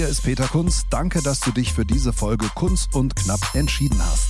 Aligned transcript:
Hier 0.00 0.08
ist 0.08 0.22
Peter 0.22 0.48
Kunz. 0.48 0.86
Danke, 0.88 1.20
dass 1.20 1.40
du 1.40 1.52
dich 1.52 1.74
für 1.74 1.84
diese 1.84 2.14
Folge 2.14 2.48
Kunst 2.54 2.94
und 2.94 3.14
Knapp 3.16 3.40
entschieden 3.52 4.02
hast. 4.02 4.28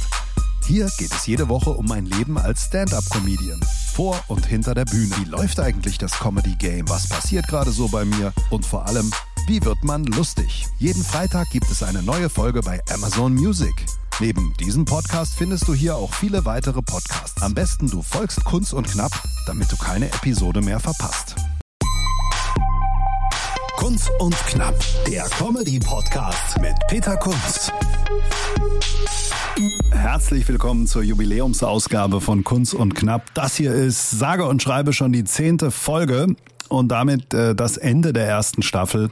Hier 0.67 0.91
geht 0.99 1.15
es 1.15 1.27
jede 1.27 1.49
Woche 1.49 1.71
um 1.71 1.87
mein 1.87 2.07
Leben 2.07 2.39
als 2.39 2.65
Stand-up-Comedian. 2.65 3.61
Vor 3.93 4.21
und 4.27 4.45
hinter 4.47 4.75
der 4.75 4.85
Bühne. 4.85 5.15
Wie 5.19 5.31
läuft 5.31 5.61
eigentlich 5.61 5.97
das 5.97 6.19
Comedy-Game? 6.19 6.89
Was 6.89 7.09
passiert 7.09 7.47
gerade 7.47 7.71
so 7.71 7.87
bei 7.87 8.05
mir? 8.05 8.33
Und 8.51 8.67
vor 8.67 8.85
allem, 8.87 9.13
wie 9.47 9.65
wird 9.65 9.85
man 9.85 10.03
lustig? 10.07 10.67
Jeden 10.81 11.05
Freitag 11.05 11.49
gibt 11.51 11.71
es 11.71 11.85
eine 11.85 12.03
neue 12.03 12.31
Folge 12.31 12.63
bei 12.63 12.81
Amazon 12.93 13.33
Music. 13.35 13.87
Neben 14.19 14.53
diesem 14.59 14.85
Podcast 14.85 15.35
findest 15.37 15.69
du 15.69 15.75
hier 15.75 15.95
auch 15.95 16.13
viele 16.13 16.45
weitere 16.45 16.83
Podcasts. 16.83 17.41
Am 17.43 17.55
besten 17.55 17.89
du 17.89 18.03
folgst 18.03 18.43
Kunst 18.43 18.75
und 18.75 18.91
Knapp, 18.91 19.13
damit 19.47 19.71
du 19.71 19.77
keine 19.77 20.07
Episode 20.07 20.63
mehr 20.63 20.81
verpasst. 20.81 21.37
Kunz 23.81 24.11
und 24.19 24.37
Knapp, 24.47 24.79
der 25.11 25.25
Comedy-Podcast 25.25 26.61
mit 26.61 26.75
Peter 26.89 27.17
Kunz. 27.17 27.73
Herzlich 29.91 30.47
willkommen 30.47 30.87
zur 30.87 31.03
Jubiläumsausgabe 31.03 32.21
von 32.21 32.45
Kunz 32.45 32.75
und 32.75 32.95
Knapp. 32.95 33.33
Das 33.33 33.57
hier 33.57 33.73
ist 33.73 34.11
sage 34.11 34.45
und 34.45 34.63
schreibe 34.63 34.93
schon 34.93 35.15
die 35.15 35.25
zehnte 35.25 35.71
Folge 35.71 36.37
und 36.69 36.89
damit 36.89 37.33
äh, 37.33 37.55
das 37.55 37.79
Ende 37.79 38.13
der 38.13 38.27
ersten 38.29 38.61
Staffel 38.61 39.11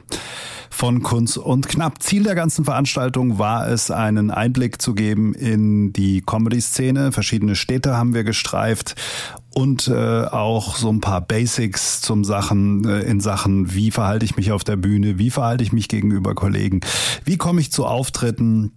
von 0.69 1.01
Kunz 1.01 1.35
und 1.35 1.67
Knapp. 1.67 2.03
Ziel 2.03 2.21
der 2.21 2.35
ganzen 2.35 2.63
Veranstaltung 2.63 3.39
war 3.39 3.67
es, 3.67 3.89
einen 3.89 4.29
Einblick 4.29 4.83
zu 4.83 4.93
geben 4.93 5.33
in 5.33 5.93
die 5.93 6.21
Comedy-Szene. 6.21 7.11
Verschiedene 7.11 7.55
Städte 7.55 7.97
haben 7.97 8.13
wir 8.13 8.23
gestreift 8.23 8.93
und 9.53 9.87
äh, 9.87 10.25
auch 10.25 10.75
so 10.75 10.89
ein 10.89 11.01
paar 11.01 11.21
Basics 11.21 12.01
zum 12.01 12.23
Sachen 12.23 12.87
äh, 12.87 13.01
in 13.01 13.19
Sachen, 13.19 13.73
wie 13.73 13.91
verhalte 13.91 14.25
ich 14.25 14.37
mich 14.37 14.51
auf 14.51 14.63
der 14.63 14.75
Bühne, 14.75 15.17
wie 15.17 15.31
verhalte 15.31 15.63
ich 15.63 15.73
mich 15.73 15.87
gegenüber 15.87 16.35
Kollegen, 16.35 16.81
wie 17.25 17.37
komme 17.37 17.61
ich 17.61 17.71
zu 17.71 17.85
Auftritten, 17.85 18.73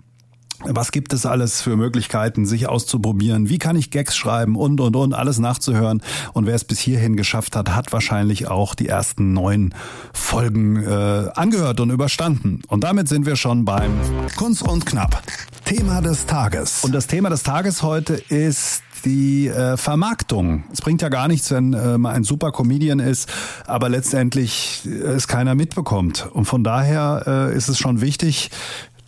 was 0.65 0.93
gibt 0.93 1.12
es 1.12 1.27
alles 1.27 1.61
für 1.62 1.77
Möglichkeiten, 1.77 2.47
sich 2.47 2.69
auszuprobieren? 2.69 3.48
Wie 3.48 3.59
kann 3.59 3.77
ich 3.77 3.91
Gags 3.91 4.17
schreiben 4.17 4.56
und, 4.56 4.81
und, 4.81 4.97
und, 4.97 5.12
alles 5.12 5.39
nachzuhören? 5.39 6.03
Und 6.33 6.47
wer 6.47 6.55
es 6.55 6.64
bis 6.64 6.78
hierhin 6.78 7.17
geschafft 7.17 7.56
hat, 7.56 7.75
hat 7.75 7.92
wahrscheinlich 7.92 8.48
auch 8.48 8.75
die 8.75 8.89
ersten 8.89 9.33
neun 9.33 9.75
Folgen 10.12 10.83
äh, 10.83 11.31
angehört 11.34 11.81
und 11.81 11.91
überstanden. 11.91 12.62
Und 12.69 12.84
damit 12.84 13.09
sind 13.09 13.27
wir 13.27 13.37
schon 13.37 13.64
beim 13.64 13.92
Kunst 14.37 14.62
und 14.62 14.87
Knapp. 14.87 15.22
Thema 15.64 16.00
des 16.00 16.27
Tages. 16.27 16.84
Und 16.84 16.92
das 16.92 17.06
Thema 17.06 17.31
des 17.31 17.42
Tages 17.42 17.83
heute 17.83 18.15
ist 18.15 18.83
die 19.05 19.48
äh, 19.48 19.77
Vermarktung. 19.77 20.65
Es 20.72 20.81
bringt 20.81 21.03
ja 21.03 21.09
gar 21.09 21.28
nichts, 21.28 21.50
wenn 21.50 21.72
äh, 21.72 21.98
man 21.98 22.15
ein 22.15 22.25
super 22.25 22.53
Comedian 22.53 23.00
ist, 23.00 23.28
aber 23.67 23.89
letztendlich 23.89 24.83
äh, 24.87 24.91
es 24.91 25.28
keiner 25.28 25.55
mitbekommt. 25.55 26.28
Und 26.33 26.44
von 26.44 26.62
daher 26.65 27.50
äh, 27.53 27.56
ist 27.56 27.69
es 27.69 27.78
schon 27.78 28.00
wichtig, 28.00 28.50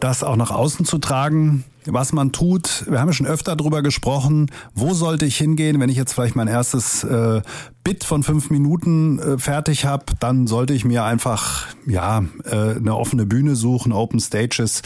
das 0.05 0.23
auch 0.23 0.37
nach 0.37 0.51
außen 0.51 0.85
zu 0.85 0.99
tragen, 0.99 1.65
was 1.87 2.13
man 2.13 2.33
tut. 2.33 2.85
Wir 2.89 3.01
haben 3.01 3.09
ja 3.09 3.13
schon 3.13 3.27
öfter 3.27 3.57
darüber 3.57 3.83
gesprochen, 3.83 4.51
wo 4.75 4.95
sollte 4.95 5.25
ich 5.27 5.37
hingehen, 5.37 5.81
wenn 5.81 5.89
ich 5.89 5.97
jetzt 5.97 6.13
vielleicht 6.13 6.37
mein 6.37 6.49
erstes 6.49 7.05
äh, 7.05 7.43
Bit 7.85 8.05
von 8.05 8.23
fünf 8.23 8.49
Minuten 8.49 9.19
äh, 9.19 9.37
fertig 9.37 9.85
habe, 9.85 10.07
dann 10.19 10.47
sollte 10.47 10.73
ich 10.73 10.87
mir 10.87 11.05
einfach 11.05 11.67
ja 11.87 12.25
äh, 12.45 12.77
eine 12.77 12.97
offene 12.97 13.27
Bühne 13.27 13.57
suchen, 13.57 13.93
Open 13.93 14.21
Stages. 14.21 14.81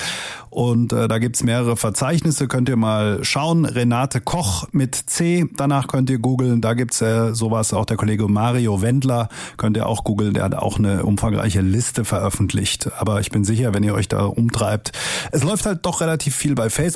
Und 0.51 0.93
äh, 0.93 1.07
da 1.07 1.19
gibt's 1.19 1.45
mehrere 1.45 1.77
Verzeichnisse, 1.77 2.49
könnt 2.49 2.69
ihr 2.69 2.75
mal 2.75 3.23
schauen. 3.23 3.67
Renate 3.67 4.21
Koch 4.21 4.67
mit 4.73 4.97
C, 4.97 5.47
danach 5.57 5.87
könnt 5.87 6.11
ihr 6.11 6.19
googeln. 6.19 6.61
Da 6.61 6.75
gibt's 6.75 7.01
äh, 7.01 7.35
sowas, 7.35 7.73
auch 7.73 7.85
der 7.85 7.97
Kollege 7.97 8.27
Mario 8.27 8.83
Wendler, 8.83 9.29
könnt 9.59 9.77
ihr 9.77 9.87
auch 9.87 10.03
googeln, 10.03 10.35
der 10.35 10.43
hat 10.43 10.57
auch 10.57 10.79
eine 10.79 11.05
umfangreiche 11.05 11.61
Liste 11.61 12.05
veröffentlicht. 12.05 12.91
Aber 12.99 13.21
ich 13.21 13.31
bin 13.31 13.45
sicher, 13.45 13.75
wenn 13.75 13.85
ihr 13.85 13.95
euch 13.95 14.09
da 14.09 14.25
umtreibt. 14.25 14.91
Es 15.31 15.45
läuft 15.45 15.67
halt 15.67 15.87
doch 15.87 16.01
relativ 16.01 16.35
viel 16.35 16.57
bei 16.57 16.69
Facebook, 16.69 16.88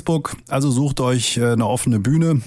also 0.49 0.71
sucht 0.71 0.99
euch 0.99 1.37
äh, 1.37 1.51
eine 1.51 1.67
offene 1.67 1.99
Bühne 1.99 2.41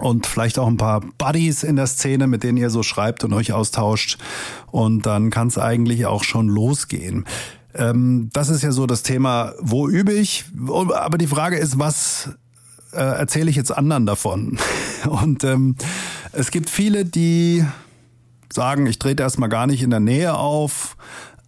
und 0.00 0.26
vielleicht 0.26 0.58
auch 0.58 0.66
ein 0.66 0.76
paar 0.76 1.00
Buddies 1.18 1.62
in 1.62 1.76
der 1.76 1.86
Szene, 1.86 2.26
mit 2.26 2.42
denen 2.42 2.58
ihr 2.58 2.70
so 2.70 2.82
schreibt 2.82 3.24
und 3.24 3.32
euch 3.32 3.52
austauscht. 3.52 4.18
Und 4.70 5.06
dann 5.06 5.30
kann 5.30 5.48
es 5.48 5.58
eigentlich 5.58 6.06
auch 6.06 6.24
schon 6.24 6.48
losgehen. 6.48 7.26
Ähm, 7.74 8.30
das 8.32 8.48
ist 8.48 8.62
ja 8.62 8.72
so 8.72 8.86
das 8.86 9.02
Thema, 9.02 9.52
wo 9.60 9.88
übe 9.88 10.12
ich? 10.12 10.44
Aber 10.68 11.18
die 11.18 11.26
Frage 11.26 11.56
ist, 11.56 11.78
was 11.78 12.30
äh, 12.92 12.98
erzähle 12.98 13.50
ich 13.50 13.56
jetzt 13.56 13.76
anderen 13.76 14.06
davon? 14.06 14.58
Und 15.04 15.44
ähm, 15.44 15.76
es 16.32 16.50
gibt 16.50 16.70
viele, 16.70 17.04
die 17.04 17.64
sagen, 18.52 18.86
ich 18.86 18.98
trete 18.98 19.22
erstmal 19.22 19.48
gar 19.48 19.66
nicht 19.66 19.82
in 19.82 19.90
der 19.90 20.00
Nähe 20.00 20.34
auf, 20.34 20.96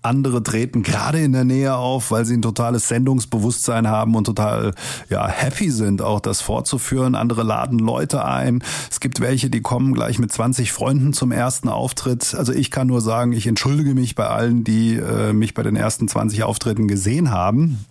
andere 0.04 0.42
treten 0.42 0.82
gerade 0.82 1.20
in 1.20 1.32
der 1.32 1.44
Nähe 1.44 1.74
auf, 1.74 2.10
weil 2.10 2.24
sie 2.24 2.36
ein 2.36 2.42
totales 2.42 2.88
Sendungsbewusstsein 2.88 3.88
haben 3.88 4.14
und 4.14 4.24
total 4.24 4.74
ja, 5.08 5.26
happy 5.26 5.70
sind, 5.70 6.02
auch 6.02 6.20
das 6.20 6.40
fortzuführen. 6.40 7.14
Andere 7.14 7.42
laden 7.42 7.78
Leute 7.78 8.24
ein. 8.24 8.62
Es 8.90 9.00
gibt 9.00 9.20
welche, 9.20 9.50
die 9.50 9.62
kommen 9.62 9.94
gleich 9.94 10.18
mit 10.18 10.30
20 10.30 10.72
Freunden 10.72 11.12
zum 11.12 11.32
ersten 11.32 11.68
Auftritt. 11.68 12.34
Also 12.34 12.52
ich 12.52 12.70
kann 12.70 12.86
nur 12.86 13.00
sagen, 13.00 13.32
ich 13.32 13.46
entschuldige 13.46 13.94
mich 13.94 14.14
bei 14.14 14.26
allen, 14.26 14.64
die 14.64 14.96
äh, 14.96 15.32
mich 15.32 15.54
bei 15.54 15.62
den 15.62 15.76
ersten 15.76 16.08
20 16.08 16.42
Auftritten 16.42 16.88
gesehen 16.88 17.30
haben. 17.30 17.84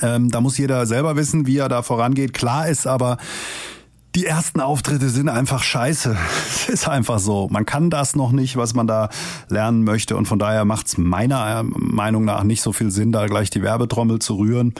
Ähm, 0.00 0.30
da 0.30 0.40
muss 0.40 0.58
jeder 0.58 0.86
selber 0.86 1.16
wissen, 1.16 1.46
wie 1.46 1.58
er 1.58 1.68
da 1.68 1.82
vorangeht. 1.82 2.32
Klar 2.32 2.68
ist 2.68 2.86
aber, 2.86 3.18
die 4.14 4.26
ersten 4.26 4.60
Auftritte 4.60 5.08
sind 5.08 5.28
einfach 5.28 5.62
scheiße. 5.62 6.16
Es 6.54 6.68
ist 6.68 6.88
einfach 6.88 7.18
so. 7.18 7.48
Man 7.50 7.66
kann 7.66 7.90
das 7.90 8.16
noch 8.16 8.32
nicht, 8.32 8.56
was 8.56 8.74
man 8.74 8.86
da 8.86 9.10
lernen 9.48 9.84
möchte. 9.84 10.16
Und 10.16 10.26
von 10.26 10.38
daher 10.38 10.64
macht 10.64 10.86
es 10.86 10.96
meiner 10.96 11.62
Meinung 11.64 12.24
nach 12.24 12.42
nicht 12.42 12.62
so 12.62 12.72
viel 12.72 12.90
Sinn, 12.90 13.12
da 13.12 13.26
gleich 13.26 13.50
die 13.50 13.62
Werbetrommel 13.62 14.18
zu 14.20 14.36
rühren. 14.36 14.72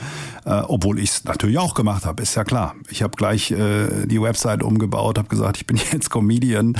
Äh, 0.45 0.61
obwohl 0.67 0.99
ich 0.99 1.11
es 1.11 1.23
natürlich 1.25 1.59
auch 1.59 1.75
gemacht 1.75 2.05
habe, 2.05 2.23
ist 2.23 2.33
ja 2.33 2.43
klar. 2.43 2.75
Ich 2.89 3.03
habe 3.03 3.15
gleich 3.15 3.51
äh, 3.51 4.07
die 4.07 4.19
Website 4.19 4.63
umgebaut, 4.63 5.17
habe 5.17 5.27
gesagt, 5.27 5.57
ich 5.57 5.67
bin 5.67 5.77
jetzt 5.91 6.09
Comedian. 6.09 6.75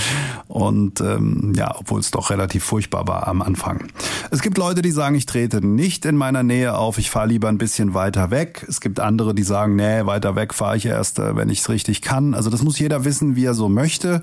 Und 0.47 1.01
ähm, 1.01 1.53
ja, 1.55 1.75
obwohl 1.77 1.99
es 1.99 2.09
doch 2.09 2.29
relativ 2.31 2.63
furchtbar 2.63 3.07
war 3.07 3.27
am 3.27 3.41
Anfang. 3.41 3.87
Es 4.31 4.41
gibt 4.41 4.57
Leute, 4.57 4.81
die 4.81 4.91
sagen, 4.91 5.15
ich 5.15 5.25
trete 5.25 5.65
nicht 5.65 6.05
in 6.05 6.15
meiner 6.15 6.41
Nähe 6.41 6.77
auf, 6.77 6.97
ich 6.97 7.11
fahre 7.11 7.27
lieber 7.27 7.49
ein 7.49 7.57
bisschen 7.57 7.93
weiter 7.93 8.31
weg. 8.31 8.65
Es 8.67 8.81
gibt 8.81 8.99
andere, 8.99 9.35
die 9.35 9.43
sagen, 9.43 9.75
nee, 9.75 10.05
weiter 10.05 10.35
weg 10.35 10.53
fahre 10.53 10.77
ich 10.77 10.85
erst, 10.85 11.19
äh, 11.19 11.35
wenn 11.35 11.49
ich 11.49 11.59
es 11.59 11.69
richtig 11.69 12.01
kann. 12.01 12.33
Also 12.33 12.44
das 12.49 12.63
muss 12.63 12.79
jeder 12.79 13.05
wissen, 13.05 13.35
wie 13.35 13.45
er 13.45 13.53
so 13.53 13.69
möchte. 13.69 14.21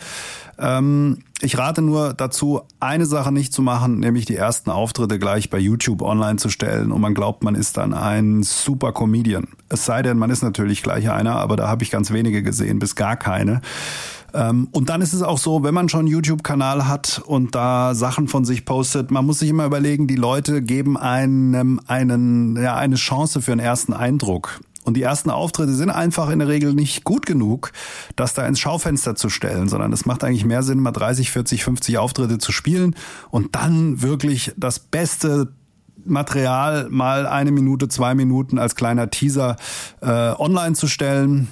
Ähm, 0.58 1.18
ich 1.40 1.58
rate 1.58 1.82
nur 1.82 2.14
dazu, 2.14 2.62
eine 2.78 3.06
Sache 3.06 3.32
nicht 3.32 3.52
zu 3.52 3.62
machen, 3.62 3.98
nämlich 3.98 4.26
die 4.26 4.36
ersten 4.36 4.70
Auftritte 4.70 5.18
gleich 5.18 5.50
bei 5.50 5.58
YouTube 5.58 6.02
online 6.02 6.36
zu 6.36 6.48
stellen 6.48 6.92
und 6.92 7.00
man 7.00 7.14
glaubt, 7.14 7.42
man 7.42 7.54
ist 7.54 7.76
dann 7.76 7.94
ein 7.94 8.42
super 8.42 8.92
Comedian. 8.92 9.48
Es 9.68 9.84
sei 9.84 10.02
denn, 10.02 10.18
man 10.18 10.30
ist 10.30 10.42
natürlich 10.42 10.82
gleich 10.82 11.10
einer, 11.10 11.36
aber 11.36 11.56
da 11.56 11.68
habe 11.68 11.82
ich 11.82 11.90
ganz 11.90 12.12
wenige 12.12 12.42
gesehen, 12.42 12.78
bis 12.78 12.94
gar 12.94 13.16
keine. 13.16 13.60
Ähm, 14.34 14.68
und 14.72 14.88
dann 14.88 15.02
ist 15.02 15.12
es 15.12 15.22
auch 15.22 15.38
so, 15.38 15.62
wenn 15.62 15.74
man 15.74 15.88
schon 15.88 16.00
einen 16.00 16.08
YouTube-Kanal 16.08 16.86
hat 16.88 17.22
und 17.24 17.54
da 17.54 17.94
Sachen 17.94 18.28
von 18.28 18.44
sich 18.44 18.64
postet, 18.64 19.10
man 19.10 19.26
muss 19.26 19.40
sich 19.40 19.50
immer 19.50 19.66
überlegen, 19.66 20.06
die 20.06 20.16
Leute 20.16 20.62
geben 20.62 20.96
einem 20.96 21.80
einen, 21.86 22.56
ja, 22.56 22.76
eine 22.76 22.96
Chance 22.96 23.42
für 23.42 23.52
einen 23.52 23.60
ersten 23.60 23.92
Eindruck. 23.92 24.60
Und 24.84 24.96
die 24.96 25.02
ersten 25.02 25.30
Auftritte 25.30 25.74
sind 25.74 25.90
einfach 25.90 26.30
in 26.30 26.40
der 26.40 26.48
Regel 26.48 26.74
nicht 26.74 27.04
gut 27.04 27.24
genug, 27.24 27.72
das 28.16 28.34
da 28.34 28.46
ins 28.46 28.58
Schaufenster 28.58 29.14
zu 29.14 29.28
stellen, 29.28 29.68
sondern 29.68 29.92
es 29.92 30.06
macht 30.06 30.24
eigentlich 30.24 30.44
mehr 30.44 30.62
Sinn, 30.62 30.80
mal 30.80 30.92
30, 30.92 31.30
40, 31.30 31.64
50 31.64 31.98
Auftritte 31.98 32.38
zu 32.38 32.52
spielen 32.52 32.96
und 33.30 33.54
dann 33.54 34.02
wirklich 34.02 34.52
das 34.56 34.80
beste 34.80 35.52
Material 36.04 36.88
mal 36.90 37.26
eine 37.26 37.52
Minute, 37.52 37.88
zwei 37.88 38.14
Minuten 38.14 38.58
als 38.58 38.74
kleiner 38.74 39.10
Teaser 39.10 39.56
äh, 40.00 40.06
online 40.06 40.74
zu 40.74 40.88
stellen 40.88 41.48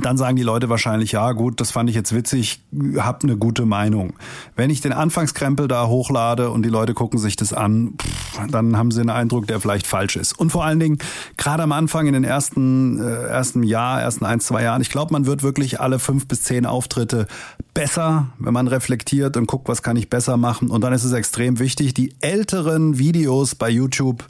dann 0.00 0.16
sagen 0.16 0.36
die 0.36 0.42
Leute 0.42 0.68
wahrscheinlich, 0.68 1.12
ja 1.12 1.32
gut, 1.32 1.60
das 1.60 1.70
fand 1.70 1.88
ich 1.88 1.94
jetzt 1.94 2.14
witzig, 2.14 2.62
hab 2.96 3.22
eine 3.22 3.36
gute 3.36 3.64
Meinung. 3.64 4.14
Wenn 4.56 4.70
ich 4.70 4.80
den 4.80 4.92
Anfangskrempel 4.92 5.68
da 5.68 5.86
hochlade 5.86 6.50
und 6.50 6.64
die 6.64 6.68
Leute 6.68 6.94
gucken 6.94 7.18
sich 7.18 7.36
das 7.36 7.52
an, 7.52 7.94
pff, 7.96 8.40
dann 8.50 8.76
haben 8.76 8.90
sie 8.90 9.00
einen 9.00 9.10
Eindruck, 9.10 9.46
der 9.46 9.60
vielleicht 9.60 9.86
falsch 9.86 10.16
ist. 10.16 10.36
Und 10.38 10.50
vor 10.50 10.64
allen 10.64 10.80
Dingen, 10.80 10.98
gerade 11.36 11.62
am 11.62 11.70
Anfang 11.70 12.06
in 12.08 12.12
den 12.12 12.24
ersten, 12.24 13.00
äh, 13.00 13.26
ersten 13.28 13.62
Jahr, 13.62 14.02
ersten 14.02 14.24
ein, 14.24 14.40
zwei 14.40 14.64
Jahren, 14.64 14.82
ich 14.82 14.90
glaube, 14.90 15.12
man 15.12 15.26
wird 15.26 15.42
wirklich 15.44 15.80
alle 15.80 16.00
fünf 16.00 16.26
bis 16.26 16.42
zehn 16.42 16.66
Auftritte 16.66 17.28
besser, 17.72 18.28
wenn 18.38 18.52
man 18.52 18.66
reflektiert 18.66 19.36
und 19.36 19.46
guckt, 19.46 19.68
was 19.68 19.82
kann 19.82 19.96
ich 19.96 20.10
besser 20.10 20.36
machen. 20.36 20.70
Und 20.70 20.80
dann 20.80 20.92
ist 20.92 21.04
es 21.04 21.12
extrem 21.12 21.60
wichtig, 21.60 21.94
die 21.94 22.14
älteren 22.20 22.98
Videos 22.98 23.54
bei 23.54 23.70
YouTube 23.70 24.24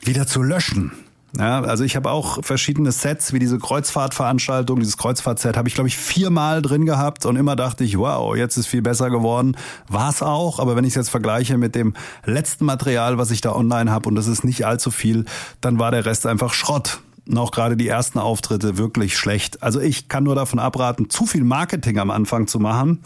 wieder 0.00 0.26
zu 0.26 0.42
löschen. 0.42 0.92
Ja, 1.38 1.60
also 1.60 1.84
ich 1.84 1.96
habe 1.96 2.10
auch 2.10 2.42
verschiedene 2.42 2.92
Sets, 2.92 3.32
wie 3.32 3.38
diese 3.38 3.58
Kreuzfahrtveranstaltung, 3.58 4.78
dieses 4.80 4.96
Kreuzfahrtset 4.96 5.56
habe 5.56 5.68
ich, 5.68 5.74
glaube 5.74 5.88
ich, 5.88 5.96
viermal 5.96 6.62
drin 6.62 6.86
gehabt 6.86 7.26
und 7.26 7.36
immer 7.36 7.56
dachte 7.56 7.84
ich, 7.84 7.98
wow, 7.98 8.34
jetzt 8.34 8.56
ist 8.56 8.66
viel 8.66 8.80
besser 8.80 9.10
geworden. 9.10 9.56
War 9.88 10.10
es 10.10 10.22
auch, 10.22 10.58
aber 10.58 10.76
wenn 10.76 10.84
ich 10.84 10.90
es 10.90 10.96
jetzt 10.96 11.10
vergleiche 11.10 11.58
mit 11.58 11.74
dem 11.74 11.94
letzten 12.24 12.64
Material, 12.64 13.18
was 13.18 13.30
ich 13.30 13.42
da 13.42 13.54
online 13.54 13.90
habe, 13.90 14.08
und 14.08 14.14
das 14.14 14.28
ist 14.28 14.44
nicht 14.44 14.64
allzu 14.64 14.90
viel, 14.90 15.26
dann 15.60 15.78
war 15.78 15.90
der 15.90 16.06
Rest 16.06 16.26
einfach 16.26 16.54
Schrott. 16.54 17.00
Auch 17.34 17.50
gerade 17.50 17.76
die 17.76 17.88
ersten 17.88 18.18
Auftritte 18.18 18.78
wirklich 18.78 19.18
schlecht. 19.18 19.62
Also 19.62 19.80
ich 19.80 20.08
kann 20.08 20.24
nur 20.24 20.36
davon 20.36 20.58
abraten, 20.58 21.10
zu 21.10 21.26
viel 21.26 21.44
Marketing 21.44 21.98
am 21.98 22.10
Anfang 22.10 22.46
zu 22.46 22.60
machen. 22.60 23.00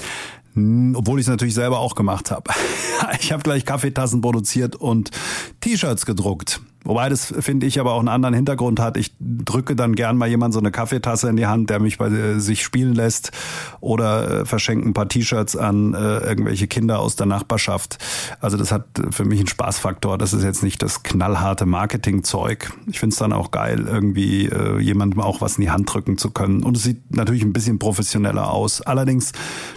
Obwohl 0.54 1.18
ich 1.18 1.24
es 1.24 1.30
natürlich 1.30 1.54
selber 1.54 1.78
auch 1.78 1.94
gemacht 1.94 2.30
habe. 2.30 2.52
Ich 3.18 3.32
habe 3.32 3.42
gleich 3.42 3.64
Kaffeetassen 3.64 4.20
produziert 4.20 4.76
und 4.76 5.10
T-Shirts 5.60 6.04
gedruckt. 6.04 6.60
Wobei 6.82 7.10
das, 7.10 7.34
finde 7.40 7.66
ich, 7.66 7.78
aber 7.78 7.92
auch 7.92 7.98
einen 7.98 8.08
anderen 8.08 8.34
Hintergrund 8.34 8.80
hat. 8.80 8.96
Ich 8.96 9.12
drücke 9.20 9.76
dann 9.76 9.94
gern 9.94 10.16
mal 10.16 10.28
jemand 10.28 10.54
so 10.54 10.60
eine 10.60 10.70
Kaffeetasse 10.70 11.28
in 11.28 11.36
die 11.36 11.46
Hand, 11.46 11.68
der 11.68 11.78
mich 11.78 11.98
bei 11.98 12.08
äh, 12.08 12.40
sich 12.40 12.64
spielen 12.64 12.94
lässt 12.94 13.32
oder 13.80 14.40
äh, 14.40 14.44
verschenke 14.46 14.88
ein 14.88 14.94
paar 14.94 15.08
T-Shirts 15.08 15.56
an 15.56 15.92
äh, 15.92 16.18
irgendwelche 16.20 16.68
Kinder 16.68 17.00
aus 17.00 17.16
der 17.16 17.26
Nachbarschaft. 17.26 17.98
Also 18.40 18.56
das 18.56 18.72
hat 18.72 18.86
für 19.10 19.26
mich 19.26 19.40
einen 19.40 19.48
Spaßfaktor. 19.48 20.16
Das 20.16 20.32
ist 20.32 20.42
jetzt 20.42 20.62
nicht 20.62 20.82
das 20.82 21.02
knallharte 21.02 21.66
Marketingzeug. 21.66 22.72
Ich 22.86 22.98
finde 22.98 23.12
es 23.12 23.18
dann 23.18 23.34
auch 23.34 23.50
geil, 23.50 23.86
irgendwie 23.86 24.46
äh, 24.46 24.78
jemandem 24.78 25.20
auch 25.20 25.42
was 25.42 25.58
in 25.58 25.64
die 25.64 25.70
Hand 25.70 25.92
drücken 25.92 26.16
zu 26.16 26.30
können. 26.30 26.62
Und 26.62 26.78
es 26.78 26.84
sieht 26.84 27.14
natürlich 27.14 27.42
ein 27.42 27.52
bisschen 27.52 27.78
professioneller 27.78 28.50
aus. 28.50 28.80
Allerdings, 28.80 29.32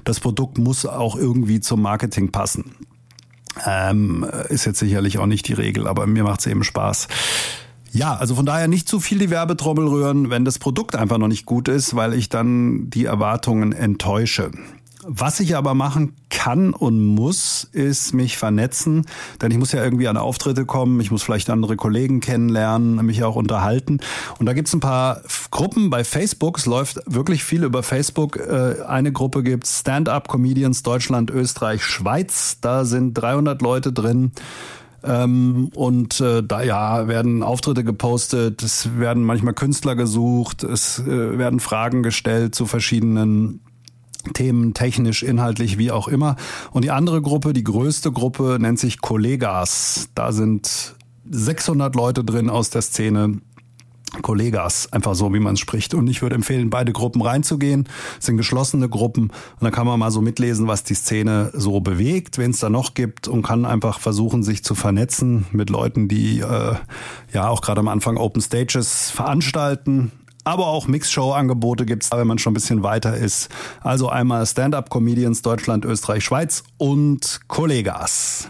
das 0.06 0.22
Produkt 0.22 0.58
muss 0.58 0.86
auch 0.86 1.18
irgendwie 1.18 1.60
zum 1.60 1.82
Marketing 1.82 2.32
passen. 2.32 2.76
Ähm, 3.66 4.26
ist 4.50 4.66
jetzt 4.66 4.80
sicherlich 4.80 5.18
auch 5.18 5.26
nicht 5.26 5.48
die 5.48 5.54
Regel, 5.54 5.88
aber 5.88 6.08
mir 6.08 6.24
macht 6.24 6.42
es 6.42 6.48
eben 6.48 6.64
Spaß. 6.64 7.08
Ja, 7.92 8.16
also 8.16 8.34
von 8.34 8.46
daher 8.46 8.68
nicht 8.68 8.88
zu 8.88 9.00
viel 9.00 9.20
die 9.20 9.30
Werbetrommel 9.30 9.88
rühren, 9.88 10.32
wenn 10.32 10.46
das 10.46 10.58
Produkt 10.58 10.96
einfach 10.96 11.20
noch 11.20 11.28
nicht 11.28 11.46
gut 11.46 11.68
ist, 11.68 11.96
weil 11.96 12.14
ich 12.16 12.28
dann 12.28 12.90
die 12.90 13.06
Erwartungen 13.06 13.72
enttäusche. 13.72 14.50
Was 15.06 15.40
ich 15.40 15.56
aber 15.56 15.74
machen 15.74 16.14
kann 16.30 16.74
und 16.74 17.04
muss, 17.04 17.68
ist 17.72 18.14
mich 18.14 18.38
vernetzen, 18.38 19.06
denn 19.42 19.52
ich 19.52 19.58
muss 19.58 19.72
ja 19.72 19.84
irgendwie 19.84 20.08
an 20.08 20.18
Auftritte 20.18 20.66
kommen, 20.66 21.00
ich 21.02 21.12
muss 21.12 21.24
vielleicht 21.24 21.50
andere 21.50 21.76
Kollegen 21.76 22.22
kennenlernen, 22.22 23.06
mich 23.06 23.24
auch 23.24 23.36
unterhalten. 23.36 24.00
Und 24.40 24.46
da 24.46 24.54
gibt's 24.54 24.74
ein 24.74 24.80
paar 24.80 25.22
Gruppen 25.52 25.90
bei 25.90 26.04
Facebook, 26.04 26.58
es 26.58 26.66
läuft 26.66 27.02
wirklich 27.06 27.44
viel 27.44 27.64
über 27.64 27.84
Facebook. 27.84 28.38
Äh, 28.38 28.84
eine 28.88 29.12
Gruppe 29.12 29.44
gibt's 29.44 29.82
Stand-up 29.82 30.28
Comedians 30.28 30.84
Deutschland, 30.84 31.32
Österreich, 31.32 31.84
Schweiz. 31.84 32.60
Da 32.62 32.86
sind 32.86 33.14
300 33.14 33.62
Leute 33.62 33.92
drin. 33.92 34.32
Ähm, 35.04 35.70
und 35.76 36.22
äh, 36.22 36.42
da 36.44 36.64
ja 36.64 37.08
werden 37.10 37.44
Auftritte 37.44 37.84
gepostet, 37.84 38.64
es 38.64 38.98
werden 38.98 39.24
manchmal 39.24 39.54
Künstler 39.54 39.96
gesucht, 39.96 40.64
es 40.64 41.00
äh, 41.00 41.38
werden 41.38 41.60
Fragen 41.60 42.04
gestellt 42.04 42.56
zu 42.56 42.66
verschiedenen 42.66 43.60
Themen 44.34 44.74
technisch, 44.74 45.24
inhaltlich, 45.24 45.78
wie 45.78 45.92
auch 45.92 46.08
immer. 46.08 46.36
Und 46.72 46.84
die 46.84 46.92
andere 46.92 47.22
Gruppe, 47.22 47.54
die 47.54 47.64
größte 47.64 48.12
Gruppe, 48.12 48.58
nennt 48.60 48.80
sich 48.80 49.02
Kollegas. 49.02 50.10
Da 50.16 50.32
sind 50.32 50.96
600 51.30 51.96
Leute 51.96 52.24
drin 52.24 52.50
aus 52.50 52.70
der 52.70 52.82
Szene. 52.82 53.40
Kollegas, 54.22 54.94
einfach 54.94 55.16
so, 55.16 55.34
wie 55.34 55.40
man 55.40 55.56
es 55.56 55.60
spricht. 55.60 55.96
Und 55.96 56.08
ich 56.08 56.22
würde 56.22 56.36
empfehlen, 56.36 56.70
beide 56.70 56.94
Gruppen 56.94 57.24
reinzugehen. 57.24 57.90
Es 58.20 58.28
sind 58.28 58.38
geschlossene 58.38 58.88
Gruppen. 58.88 59.24
Und 59.24 59.62
dann 59.62 59.72
kann 59.72 59.88
man 59.88 60.00
mal 60.00 60.12
so 60.12 60.22
mitlesen, 60.22 60.68
was 60.68 60.84
die 60.84 60.94
Szene 60.94 61.52
so 61.54 61.80
bewegt, 61.80 62.38
wen 62.38 62.52
es 62.52 62.60
da 62.60 62.70
noch 62.70 62.94
gibt 62.94 63.28
und 63.28 63.42
kann 63.42 63.66
einfach 63.66 64.00
versuchen, 64.00 64.44
sich 64.44 64.64
zu 64.64 64.76
vernetzen 64.76 65.48
mit 65.52 65.72
Leuten, 65.72 66.08
die 66.08 66.42
äh, 66.42 66.76
ja 67.34 67.50
auch 67.50 67.62
gerade 67.62 67.80
am 67.80 67.88
Anfang 67.88 68.18
Open 68.18 68.42
Stages 68.42 69.10
veranstalten 69.10 70.12
aber 70.44 70.68
auch 70.68 70.88
Mixshow-Angebote 70.88 71.86
gibt's, 71.86 72.12
wenn 72.12 72.28
man 72.28 72.38
schon 72.38 72.52
ein 72.52 72.56
bisschen 72.56 72.84
weiter 72.84 73.16
ist. 73.16 73.50
Also 73.82 74.10
einmal 74.10 74.46
Stand-up-Comedians 74.46 75.42
Deutschland, 75.42 75.86
Österreich, 75.86 76.24
Schweiz 76.24 76.64
und 76.78 77.42
Kollegas. 77.48 78.50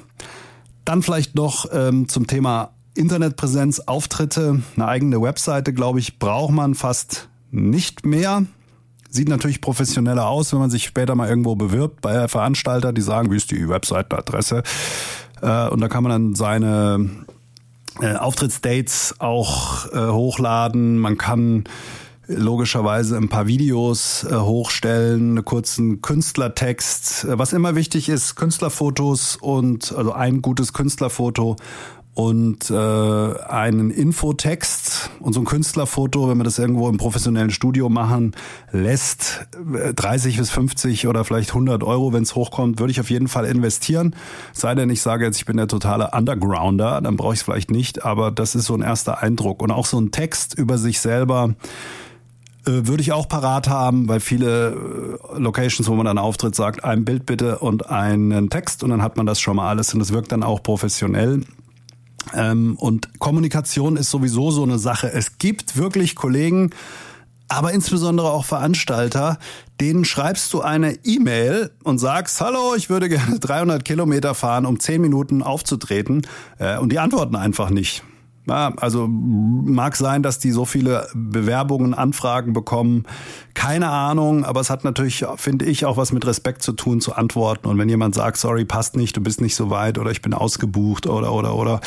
Dann 0.85 1.01
vielleicht 1.01 1.35
noch 1.35 1.65
ähm, 1.71 2.09
zum 2.09 2.27
Thema 2.27 2.71
Internetpräsenz, 2.95 3.79
Auftritte, 3.81 4.61
eine 4.75 4.87
eigene 4.87 5.21
Webseite, 5.21 5.73
glaube 5.73 5.99
ich, 5.99 6.19
braucht 6.19 6.53
man 6.53 6.75
fast 6.75 7.29
nicht 7.51 8.05
mehr. 8.05 8.45
Sieht 9.09 9.29
natürlich 9.29 9.61
professioneller 9.61 10.27
aus, 10.27 10.51
wenn 10.53 10.59
man 10.59 10.71
sich 10.71 10.83
später 10.85 11.15
mal 11.15 11.29
irgendwo 11.29 11.55
bewirbt 11.55 12.01
bei 12.01 12.27
Veranstalter, 12.27 12.93
die 12.93 13.01
sagen, 13.01 13.31
wie 13.31 13.37
ist 13.37 13.51
die 13.51 13.69
Webseitenadresse? 13.69 14.63
Äh, 15.41 15.69
und 15.69 15.81
da 15.81 15.87
kann 15.87 16.03
man 16.03 16.11
dann 16.11 16.35
seine 16.35 17.25
äh, 18.01 18.15
Auftrittsdates 18.15 19.15
auch 19.19 19.91
äh, 19.91 20.07
hochladen. 20.11 20.97
Man 20.97 21.17
kann 21.17 21.65
logischerweise 22.27 23.17
ein 23.17 23.29
paar 23.29 23.47
Videos 23.47 24.23
äh, 24.23 24.35
hochstellen, 24.35 25.37
einen 25.37 25.45
kurzen 25.45 26.01
Künstlertext. 26.01 27.25
Äh, 27.25 27.37
was 27.37 27.53
immer 27.53 27.75
wichtig 27.75 28.09
ist, 28.09 28.35
Künstlerfotos 28.35 29.35
und 29.35 29.93
also 29.93 30.13
ein 30.13 30.41
gutes 30.41 30.73
Künstlerfoto 30.73 31.57
und 32.15 32.69
äh, 32.69 32.75
einen 32.75 33.89
Infotext 33.89 35.09
und 35.19 35.33
so 35.33 35.41
ein 35.41 35.45
Künstlerfoto, 35.45 36.29
wenn 36.29 36.37
man 36.37 36.45
das 36.45 36.59
irgendwo 36.59 36.87
im 36.87 36.97
professionellen 36.97 37.49
Studio 37.49 37.89
machen 37.89 38.35
lässt, 38.71 39.47
30 39.95 40.35
äh, 40.35 40.37
bis 40.37 40.51
50 40.51 41.07
oder 41.07 41.23
vielleicht 41.23 41.49
100 41.49 41.83
Euro, 41.83 42.13
wenn 42.13 42.21
es 42.21 42.35
hochkommt, 42.35 42.79
würde 42.79 42.91
ich 42.91 42.99
auf 42.99 43.09
jeden 43.09 43.27
Fall 43.27 43.45
investieren. 43.45 44.15
Sei 44.51 44.75
denn, 44.75 44.91
ich 44.91 45.01
sage 45.01 45.25
jetzt, 45.25 45.37
ich 45.37 45.45
bin 45.45 45.57
der 45.57 45.67
totale 45.67 46.11
Undergrounder, 46.11 47.01
dann 47.01 47.17
brauche 47.17 47.33
ich 47.33 47.39
es 47.39 47.43
vielleicht 47.43 47.71
nicht, 47.71 48.05
aber 48.05 48.29
das 48.29 48.53
ist 48.53 48.65
so 48.65 48.75
ein 48.75 48.81
erster 48.81 49.23
Eindruck. 49.23 49.63
Und 49.63 49.71
auch 49.71 49.87
so 49.87 49.99
ein 49.99 50.11
Text 50.11 50.53
über 50.53 50.77
sich 50.77 50.99
selber, 50.99 51.55
äh, 52.67 52.85
würde 52.85 53.01
ich 53.01 53.11
auch 53.11 53.27
parat 53.27 53.67
haben, 53.69 54.07
weil 54.07 54.19
viele 54.19 55.17
äh, 55.33 55.39
Locations, 55.39 55.89
wo 55.89 55.95
man 55.95 56.05
dann 56.05 56.19
auftritt, 56.19 56.53
sagt, 56.53 56.83
ein 56.83 57.05
Bild 57.05 57.25
bitte 57.25 57.57
und 57.57 57.89
einen 57.89 58.51
Text 58.51 58.83
und 58.83 58.91
dann 58.91 59.01
hat 59.01 59.17
man 59.17 59.25
das 59.25 59.41
schon 59.41 59.55
mal 59.55 59.67
alles 59.67 59.93
und 59.95 59.99
das 59.99 60.13
wirkt 60.13 60.31
dann 60.31 60.43
auch 60.43 60.61
professionell. 60.61 61.41
Ähm, 62.33 62.75
und 62.77 63.19
Kommunikation 63.19 63.97
ist 63.97 64.09
sowieso 64.09 64.51
so 64.51 64.63
eine 64.63 64.79
Sache. 64.79 65.11
Es 65.11 65.37
gibt 65.37 65.77
wirklich 65.77 66.15
Kollegen, 66.15 66.71
aber 67.47 67.71
insbesondere 67.73 68.31
auch 68.31 68.45
Veranstalter, 68.45 69.37
denen 69.79 70.05
schreibst 70.05 70.53
du 70.53 70.61
eine 70.61 70.97
E-Mail 71.03 71.71
und 71.83 71.99
sagst, 71.99 72.39
hallo, 72.41 72.75
ich 72.75 72.89
würde 72.89 73.09
gerne 73.09 73.39
300 73.39 73.83
Kilometer 73.85 74.33
fahren, 74.33 74.65
um 74.65 74.79
10 74.79 75.01
Minuten 75.01 75.43
aufzutreten. 75.43 76.25
Äh, 76.57 76.77
und 76.77 76.91
die 76.91 76.99
antworten 76.99 77.35
einfach 77.35 77.69
nicht. 77.69 78.03
Ja, 78.45 78.73
also 78.75 79.07
mag 79.07 79.95
sein, 79.95 80.21
dass 80.21 80.37
die 80.37 80.51
so 80.51 80.65
viele 80.65 81.07
Bewerbungen, 81.13 81.93
Anfragen 81.93 82.51
bekommen. 82.51 83.05
Keine 83.53 83.89
Ahnung, 83.89 84.43
aber 84.43 84.59
es 84.59 84.69
hat 84.69 84.83
natürlich, 84.83 85.25
finde 85.37 85.63
ich, 85.63 85.85
auch 85.85 85.95
was 85.95 86.11
mit 86.11 86.25
Respekt 86.25 86.61
zu 86.61 86.73
tun, 86.73 86.99
zu 86.99 87.13
antworten. 87.15 87.67
Und 87.67 87.77
wenn 87.77 87.87
jemand 87.87 88.15
sagt, 88.15 88.35
sorry, 88.35 88.65
passt 88.65 88.97
nicht, 88.97 89.15
du 89.15 89.21
bist 89.21 89.39
nicht 89.39 89.55
so 89.55 89.69
weit 89.69 89.97
oder 89.97 90.11
ich 90.11 90.21
bin 90.21 90.33
ausgebucht 90.33 91.07
oder 91.07 91.31
oder 91.31 91.55
oder, 91.55 91.79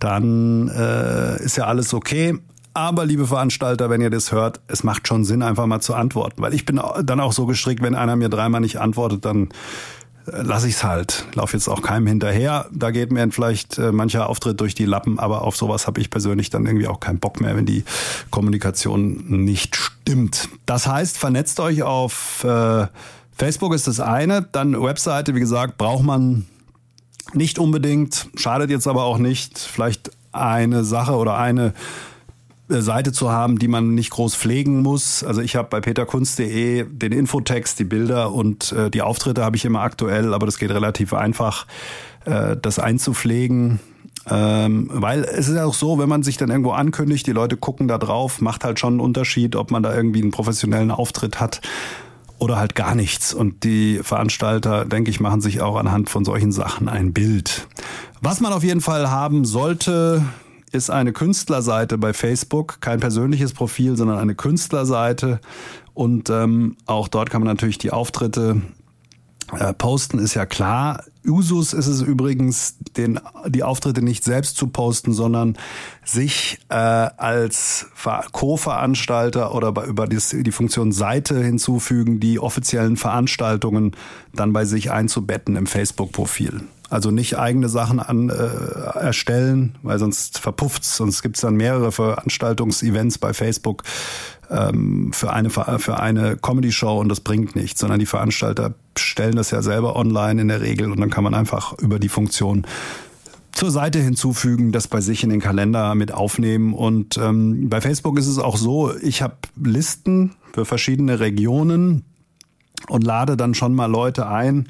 dann 0.00 0.68
äh, 0.68 1.40
ist 1.44 1.56
ja 1.56 1.66
alles 1.66 1.94
okay. 1.94 2.38
Aber 2.72 3.04
liebe 3.04 3.26
Veranstalter, 3.26 3.90
wenn 3.90 4.00
ihr 4.00 4.10
das 4.10 4.32
hört, 4.32 4.60
es 4.68 4.84
macht 4.84 5.06
schon 5.08 5.24
Sinn, 5.24 5.42
einfach 5.42 5.66
mal 5.66 5.80
zu 5.80 5.94
antworten. 5.94 6.40
Weil 6.42 6.54
ich 6.54 6.64
bin 6.64 6.80
dann 7.04 7.20
auch 7.20 7.32
so 7.32 7.46
gestrickt, 7.46 7.82
wenn 7.82 7.94
einer 7.94 8.16
mir 8.16 8.28
dreimal 8.28 8.60
nicht 8.60 8.80
antwortet, 8.80 9.24
dann 9.24 9.48
lasse 10.32 10.68
ich 10.68 10.74
es 10.74 10.84
halt. 10.84 11.26
Lauf 11.34 11.52
jetzt 11.52 11.68
auch 11.68 11.82
keinem 11.82 12.06
hinterher. 12.06 12.66
Da 12.72 12.90
geht 12.90 13.12
mir 13.12 13.30
vielleicht 13.30 13.78
äh, 13.78 13.92
mancher 13.92 14.28
Auftritt 14.28 14.60
durch 14.60 14.74
die 14.74 14.84
Lappen, 14.84 15.18
aber 15.18 15.42
auf 15.42 15.56
sowas 15.56 15.86
habe 15.86 16.00
ich 16.00 16.10
persönlich 16.10 16.50
dann 16.50 16.66
irgendwie 16.66 16.86
auch 16.86 17.00
keinen 17.00 17.18
Bock 17.18 17.40
mehr, 17.40 17.56
wenn 17.56 17.66
die 17.66 17.84
Kommunikation 18.30 19.44
nicht 19.44 19.76
stimmt. 19.76 20.48
Das 20.66 20.86
heißt, 20.86 21.18
vernetzt 21.18 21.60
euch 21.60 21.82
auf 21.82 22.44
äh, 22.44 22.86
Facebook 23.36 23.74
ist 23.74 23.86
das 23.86 24.00
eine, 24.00 24.42
dann 24.42 24.80
Webseite, 24.80 25.34
wie 25.34 25.40
gesagt, 25.40 25.78
braucht 25.78 26.04
man 26.04 26.46
nicht 27.32 27.58
unbedingt, 27.58 28.28
schadet 28.34 28.70
jetzt 28.70 28.86
aber 28.86 29.04
auch 29.04 29.18
nicht. 29.18 29.58
Vielleicht 29.58 30.10
eine 30.32 30.84
Sache 30.84 31.12
oder 31.12 31.38
eine 31.38 31.74
Seite 32.70 33.12
zu 33.12 33.30
haben, 33.30 33.58
die 33.58 33.68
man 33.68 33.94
nicht 33.94 34.10
groß 34.10 34.36
pflegen 34.36 34.82
muss. 34.82 35.24
Also 35.24 35.40
ich 35.40 35.56
habe 35.56 35.68
bei 35.68 35.80
peterkunst.de 35.80 36.86
den 36.88 37.12
Infotext, 37.12 37.78
die 37.78 37.84
Bilder 37.84 38.32
und 38.32 38.72
äh, 38.72 38.90
die 38.90 39.02
Auftritte 39.02 39.44
habe 39.44 39.56
ich 39.56 39.64
immer 39.64 39.80
aktuell, 39.80 40.32
aber 40.34 40.46
das 40.46 40.58
geht 40.58 40.70
relativ 40.70 41.12
einfach, 41.12 41.66
äh, 42.24 42.56
das 42.56 42.78
einzupflegen. 42.78 43.80
Ähm, 44.28 44.90
weil 44.92 45.24
es 45.24 45.48
ist 45.48 45.58
auch 45.58 45.74
so, 45.74 45.98
wenn 45.98 46.08
man 46.08 46.22
sich 46.22 46.36
dann 46.36 46.50
irgendwo 46.50 46.72
ankündigt, 46.72 47.26
die 47.26 47.32
Leute 47.32 47.56
gucken 47.56 47.88
da 47.88 47.98
drauf, 47.98 48.40
macht 48.40 48.64
halt 48.64 48.78
schon 48.78 48.94
einen 48.94 49.00
Unterschied, 49.00 49.56
ob 49.56 49.70
man 49.70 49.82
da 49.82 49.94
irgendwie 49.94 50.22
einen 50.22 50.30
professionellen 50.30 50.90
Auftritt 50.90 51.40
hat 51.40 51.60
oder 52.38 52.56
halt 52.56 52.74
gar 52.74 52.94
nichts. 52.94 53.32
Und 53.34 53.64
die 53.64 54.00
Veranstalter, 54.02 54.84
denke 54.84 55.10
ich, 55.10 55.20
machen 55.20 55.40
sich 55.40 55.60
auch 55.60 55.76
anhand 55.76 56.10
von 56.10 56.24
solchen 56.24 56.52
Sachen 56.52 56.88
ein 56.88 57.12
Bild. 57.12 57.66
Was 58.20 58.40
man 58.40 58.52
auf 58.52 58.62
jeden 58.62 58.80
Fall 58.80 59.10
haben 59.10 59.44
sollte, 59.44 60.22
ist 60.72 60.90
eine 60.90 61.12
Künstlerseite 61.12 61.98
bei 61.98 62.12
Facebook, 62.12 62.80
kein 62.80 63.00
persönliches 63.00 63.52
Profil, 63.52 63.96
sondern 63.96 64.18
eine 64.18 64.34
Künstlerseite. 64.34 65.40
Und 65.94 66.30
ähm, 66.30 66.76
auch 66.86 67.08
dort 67.08 67.30
kann 67.30 67.40
man 67.40 67.48
natürlich 67.48 67.78
die 67.78 67.90
Auftritte 67.90 68.62
äh, 69.58 69.74
posten, 69.74 70.18
ist 70.18 70.34
ja 70.34 70.46
klar. 70.46 71.04
Usus 71.26 71.72
ist 71.72 71.86
es 71.86 72.00
übrigens, 72.00 72.76
den, 72.96 73.20
die 73.48 73.62
Auftritte 73.62 74.02
nicht 74.02 74.24
selbst 74.24 74.56
zu 74.56 74.68
posten, 74.68 75.12
sondern 75.12 75.58
sich 76.04 76.58
äh, 76.68 76.74
als 76.74 77.86
Co-Veranstalter 78.32 79.54
oder 79.54 79.72
bei, 79.72 79.84
über 79.86 80.06
die, 80.06 80.18
die 80.42 80.52
Funktion 80.52 80.92
Seite 80.92 81.42
hinzufügen, 81.42 82.20
die 82.20 82.38
offiziellen 82.38 82.96
Veranstaltungen 82.96 83.92
dann 84.32 84.52
bei 84.52 84.64
sich 84.64 84.90
einzubetten 84.90 85.56
im 85.56 85.66
Facebook-Profil. 85.66 86.62
Also 86.90 87.10
nicht 87.10 87.38
eigene 87.38 87.68
Sachen 87.68 88.00
an, 88.00 88.28
äh, 88.30 88.98
erstellen, 88.98 89.76
weil 89.82 89.98
sonst 89.98 90.38
verpufft's. 90.38 90.96
Sonst 90.96 91.22
gibt's 91.22 91.40
dann 91.40 91.54
mehrere 91.54 91.92
Veranstaltungsevents 91.92 93.18
bei 93.18 93.32
Facebook 93.32 93.84
ähm, 94.50 95.12
für 95.12 95.32
eine 95.32 95.50
für 95.50 96.00
eine 96.00 96.36
Comedy-Show 96.36 96.98
und 96.98 97.08
das 97.08 97.20
bringt 97.20 97.54
nichts, 97.54 97.80
sondern 97.80 98.00
die 98.00 98.06
Veranstalter 98.06 98.74
stellen 98.98 99.36
das 99.36 99.52
ja 99.52 99.62
selber 99.62 99.94
online 99.96 100.42
in 100.42 100.48
der 100.48 100.60
Regel 100.60 100.90
und 100.90 101.00
dann 101.00 101.10
kann 101.10 101.24
man 101.24 101.34
einfach 101.34 101.78
über 101.78 102.00
die 102.00 102.08
Funktion 102.08 102.66
zur 103.52 103.70
Seite 103.70 103.98
hinzufügen, 103.98 104.72
das 104.72 104.88
bei 104.88 105.00
sich 105.00 105.22
in 105.22 105.30
den 105.30 105.40
Kalender 105.40 105.94
mit 105.94 106.12
aufnehmen. 106.12 106.72
Und 106.72 107.16
ähm, 107.18 107.68
bei 107.68 107.80
Facebook 107.80 108.18
ist 108.18 108.26
es 108.26 108.38
auch 108.38 108.56
so, 108.56 108.94
ich 108.96 109.22
habe 109.22 109.36
Listen 109.56 110.32
für 110.52 110.64
verschiedene 110.64 111.20
Regionen 111.20 112.04
und 112.88 113.04
lade 113.04 113.36
dann 113.36 113.54
schon 113.54 113.74
mal 113.74 113.86
Leute 113.86 114.28
ein, 114.28 114.68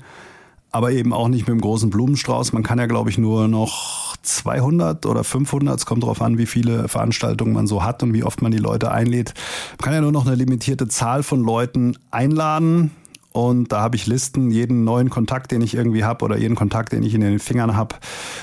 aber 0.70 0.92
eben 0.92 1.12
auch 1.12 1.28
nicht 1.28 1.48
mit 1.48 1.48
dem 1.48 1.60
großen 1.60 1.90
Blumenstrauß. 1.90 2.52
Man 2.52 2.62
kann 2.62 2.78
ja, 2.78 2.86
glaube 2.86 3.10
ich, 3.10 3.18
nur 3.18 3.48
noch 3.48 4.16
200 4.22 5.06
oder 5.06 5.24
500, 5.24 5.78
es 5.78 5.86
kommt 5.86 6.02
darauf 6.02 6.22
an, 6.22 6.38
wie 6.38 6.46
viele 6.46 6.88
Veranstaltungen 6.88 7.52
man 7.52 7.66
so 7.66 7.82
hat 7.82 8.02
und 8.02 8.12
wie 8.12 8.24
oft 8.24 8.42
man 8.42 8.52
die 8.52 8.58
Leute 8.58 8.90
einlädt. 8.90 9.34
Man 9.78 9.84
kann 9.84 9.94
ja 9.94 10.00
nur 10.00 10.12
noch 10.12 10.26
eine 10.26 10.36
limitierte 10.36 10.88
Zahl 10.88 11.22
von 11.22 11.42
Leuten 11.42 11.96
einladen. 12.10 12.90
Und 13.32 13.70
da 13.70 13.80
habe 13.80 13.94
ich 13.94 14.08
Listen, 14.08 14.50
jeden 14.50 14.82
neuen 14.82 15.08
Kontakt, 15.08 15.52
den 15.52 15.62
ich 15.62 15.74
irgendwie 15.74 16.02
habe 16.02 16.24
oder 16.24 16.36
jeden 16.36 16.56
Kontakt, 16.56 16.92
den 16.92 17.04
ich 17.04 17.14
in 17.14 17.20
den 17.20 17.38
Fingern 17.38 17.76
habe, 17.76 17.96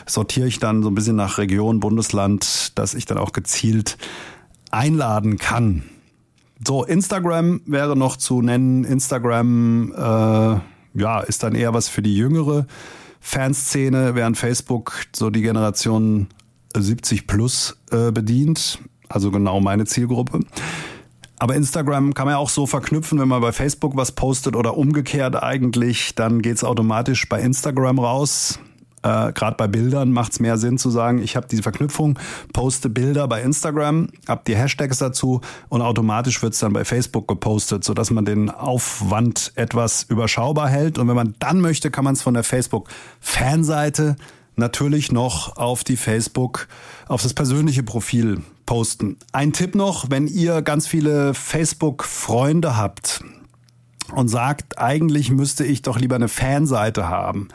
sortiere 0.06 0.48
ich 0.48 0.60
dann 0.60 0.82
so 0.82 0.90
ein 0.90 0.96
bisschen 0.96 1.18
nach 1.18 1.38
Region, 1.38 1.82
Bundesland, 1.82 2.78
dass 2.78 2.94
ich 2.94 3.06
dann 3.06 3.18
auch 3.18 3.34
gezielt 3.34 3.98
einladen 4.72 5.38
kann. 5.38 5.84
So, 6.66 6.86
Instagram 6.86 7.62
wäre 7.66 7.98
noch 7.98 8.16
zu 8.16 8.42
nennen. 8.42 8.86
Instagram 8.86 9.92
äh, 9.92 10.60
ja, 10.98 11.20
ist 11.20 11.44
dann 11.44 11.56
eher 11.56 11.74
was 11.74 11.90
für 11.90 12.02
die 12.02 12.16
jüngere 12.16 12.66
Fanszene, 13.20 14.16
während 14.16 14.38
Facebook 14.38 15.06
so 15.16 15.30
die 15.30 15.42
Generation 15.42 16.28
70 16.76 17.28
plus 17.28 17.78
äh, 17.92 18.12
bedient. 18.12 18.80
Also 19.10 19.32
genau 19.32 19.60
meine 19.60 19.86
Zielgruppe. 19.86 20.42
Aber 21.40 21.56
Instagram 21.56 22.14
kann 22.14 22.26
man 22.26 22.34
ja 22.34 22.38
auch 22.40 22.50
so 22.50 22.66
verknüpfen, 22.66 23.20
wenn 23.20 23.28
man 23.28 23.42
bei 23.42 23.52
Facebook 23.52 23.96
was 23.96 24.12
postet 24.12 24.56
oder 24.56 24.76
umgekehrt 24.76 25.42
eigentlich, 25.42 26.16
dann 26.16 26.42
geht's 26.42 26.64
automatisch 26.64 27.30
bei 27.30 27.40
Instagram 27.42 28.00
raus. 28.00 28.60
Äh, 29.08 29.32
Gerade 29.34 29.56
bei 29.56 29.68
Bildern 29.68 30.12
macht 30.12 30.34
es 30.34 30.40
mehr 30.40 30.58
Sinn 30.58 30.78
zu 30.78 30.90
sagen, 30.90 31.22
ich 31.22 31.36
habe 31.36 31.48
diese 31.50 31.64
Verknüpfung, 31.64 32.20
poste 32.52 32.90
Bilder 32.90 33.28
bei 33.28 33.42
Instagram, 33.42 34.10
hab 34.28 34.44
die 34.46 34.56
Hashtags 34.56 34.98
dazu 34.98 35.42
und 35.70 35.82
automatisch 35.82 36.42
wird 36.42 36.54
es 36.54 36.60
dann 36.60 36.74
bei 36.74 36.84
Facebook 36.84 37.28
gepostet, 37.28 37.84
sodass 37.84 38.12
man 38.12 38.26
den 38.26 38.50
Aufwand 38.50 39.54
etwas 39.56 40.04
überschaubar 40.04 40.70
hält. 40.70 40.98
Und 40.98 41.08
wenn 41.08 41.16
man 41.16 41.36
dann 41.40 41.62
möchte, 41.62 41.90
kann 41.90 42.04
man 42.04 42.14
es 42.14 42.22
von 42.22 42.34
der 42.34 42.44
Facebook-Fanseite 42.44 44.18
natürlich 44.56 45.12
noch 45.12 45.56
auf 45.56 45.84
die 45.84 45.98
Facebook, 45.98 46.68
auf 47.08 47.22
das 47.22 47.34
persönliche 47.34 47.84
Profil 47.84 48.42
posten. 48.66 49.18
Ein 49.32 49.54
Tipp 49.54 49.76
noch, 49.76 50.10
wenn 50.10 50.28
ihr 50.28 50.62
ganz 50.62 50.88
viele 50.88 51.34
Facebook-Freunde 51.34 52.76
habt 52.76 53.24
und 54.14 54.28
sagt, 54.28 54.80
eigentlich 54.80 55.32
müsste 55.32 55.64
ich 55.64 55.82
doch 55.82 56.00
lieber 56.00 56.16
eine 56.16 56.28
Fanseite 56.28 57.08
haben 57.08 57.50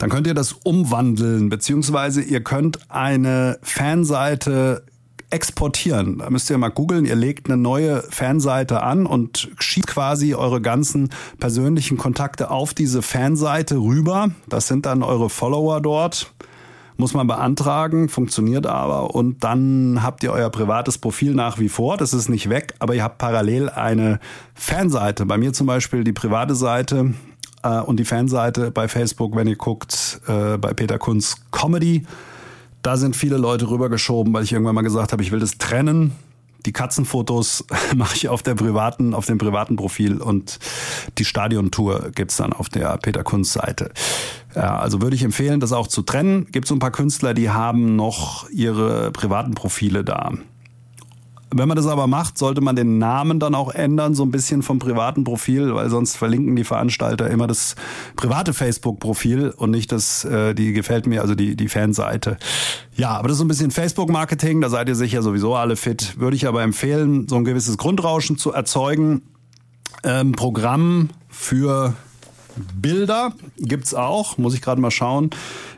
dann 0.00 0.08
könnt 0.08 0.26
ihr 0.26 0.32
das 0.32 0.52
umwandeln, 0.52 1.50
beziehungsweise 1.50 2.22
ihr 2.22 2.42
könnt 2.42 2.90
eine 2.90 3.58
Fanseite 3.60 4.82
exportieren. 5.28 6.18
Da 6.18 6.30
müsst 6.30 6.48
ihr 6.48 6.56
mal 6.56 6.70
googeln, 6.70 7.04
ihr 7.04 7.14
legt 7.14 7.50
eine 7.50 7.60
neue 7.60 8.02
Fanseite 8.08 8.82
an 8.82 9.04
und 9.04 9.50
schiebt 9.58 9.88
quasi 9.88 10.34
eure 10.34 10.62
ganzen 10.62 11.10
persönlichen 11.38 11.98
Kontakte 11.98 12.50
auf 12.50 12.72
diese 12.72 13.02
Fanseite 13.02 13.76
rüber. 13.76 14.30
Das 14.48 14.68
sind 14.68 14.86
dann 14.86 15.02
eure 15.02 15.28
Follower 15.28 15.82
dort. 15.82 16.32
Muss 16.96 17.12
man 17.12 17.26
beantragen, 17.26 18.08
funktioniert 18.08 18.66
aber 18.66 19.14
und 19.14 19.44
dann 19.44 20.02
habt 20.02 20.22
ihr 20.22 20.32
euer 20.32 20.48
privates 20.48 20.96
Profil 20.96 21.34
nach 21.34 21.58
wie 21.58 21.68
vor. 21.68 21.98
Das 21.98 22.14
ist 22.14 22.30
nicht 22.30 22.48
weg, 22.48 22.74
aber 22.78 22.94
ihr 22.94 23.02
habt 23.02 23.18
parallel 23.18 23.68
eine 23.68 24.18
Fanseite. 24.54 25.26
Bei 25.26 25.36
mir 25.36 25.52
zum 25.52 25.66
Beispiel 25.66 26.04
die 26.04 26.12
private 26.14 26.54
Seite 26.54 27.12
äh, 27.62 27.80
und 27.80 27.98
die 27.98 28.04
Fanseite 28.04 28.70
bei 28.70 28.88
Facebook, 28.88 29.36
wenn 29.36 29.46
ihr 29.46 29.56
guckt, 29.56 30.20
äh, 30.26 30.56
bei 30.58 30.74
Peter 30.74 30.98
Kunz 30.98 31.36
Comedy. 31.50 32.06
Da 32.82 32.96
sind 32.96 33.14
viele 33.14 33.36
Leute 33.36 33.68
rübergeschoben, 33.68 34.32
weil 34.32 34.44
ich 34.44 34.52
irgendwann 34.52 34.74
mal 34.74 34.82
gesagt 34.82 35.12
habe, 35.12 35.22
ich 35.22 35.32
will 35.32 35.40
das 35.40 35.58
trennen. 35.58 36.12
Die 36.66 36.72
Katzenfotos 36.72 37.64
mache 37.96 38.16
ich 38.16 38.28
auf 38.28 38.42
der 38.42 38.54
privaten, 38.54 39.14
auf 39.14 39.26
dem 39.26 39.38
privaten 39.38 39.76
Profil 39.76 40.18
und 40.18 40.58
die 41.18 41.24
Stadiontour 41.24 42.10
gibt's 42.14 42.36
dann 42.36 42.52
auf 42.52 42.68
der 42.68 42.96
Peter 42.98 43.22
Kunz 43.22 43.52
Seite. 43.52 43.92
Ja, 44.54 44.78
also 44.78 45.00
würde 45.00 45.16
ich 45.16 45.22
empfehlen, 45.22 45.60
das 45.60 45.72
auch 45.72 45.86
zu 45.86 46.02
trennen. 46.02 46.46
Gibt 46.50 46.66
so 46.66 46.74
ein 46.74 46.80
paar 46.80 46.90
Künstler, 46.90 47.34
die 47.34 47.50
haben 47.50 47.96
noch 47.96 48.48
ihre 48.50 49.10
privaten 49.12 49.54
Profile 49.54 50.04
da. 50.04 50.32
Wenn 51.52 51.66
man 51.66 51.76
das 51.76 51.86
aber 51.86 52.06
macht, 52.06 52.38
sollte 52.38 52.60
man 52.60 52.76
den 52.76 52.98
Namen 52.98 53.40
dann 53.40 53.56
auch 53.56 53.74
ändern, 53.74 54.14
so 54.14 54.22
ein 54.22 54.30
bisschen 54.30 54.62
vom 54.62 54.78
privaten 54.78 55.24
Profil, 55.24 55.74
weil 55.74 55.90
sonst 55.90 56.16
verlinken 56.16 56.54
die 56.54 56.64
Veranstalter 56.64 57.28
immer 57.28 57.48
das 57.48 57.74
private 58.14 58.54
Facebook-Profil 58.54 59.52
und 59.56 59.70
nicht 59.70 59.90
das, 59.90 60.24
äh, 60.24 60.54
die 60.54 60.72
gefällt 60.72 61.06
mir, 61.06 61.22
also 61.22 61.34
die, 61.34 61.56
die 61.56 61.68
Fanseite. 61.68 62.36
Ja, 62.94 63.10
aber 63.10 63.28
das 63.28 63.34
ist 63.34 63.38
so 63.38 63.44
ein 63.44 63.48
bisschen 63.48 63.72
Facebook-Marketing, 63.72 64.60
da 64.60 64.68
seid 64.68 64.88
ihr 64.88 64.94
sicher 64.94 65.22
sowieso 65.22 65.56
alle 65.56 65.74
fit. 65.74 66.18
Würde 66.18 66.36
ich 66.36 66.46
aber 66.46 66.62
empfehlen, 66.62 67.26
so 67.28 67.36
ein 67.36 67.44
gewisses 67.44 67.76
Grundrauschen 67.78 68.38
zu 68.38 68.52
erzeugen. 68.52 69.22
Ähm, 70.04 70.32
Programm 70.32 71.10
für 71.28 71.94
Bilder 72.74 73.32
gibt's 73.58 73.94
auch, 73.94 74.38
muss 74.38 74.54
ich 74.54 74.62
gerade 74.62 74.80
mal 74.80 74.90
schauen, 74.90 75.30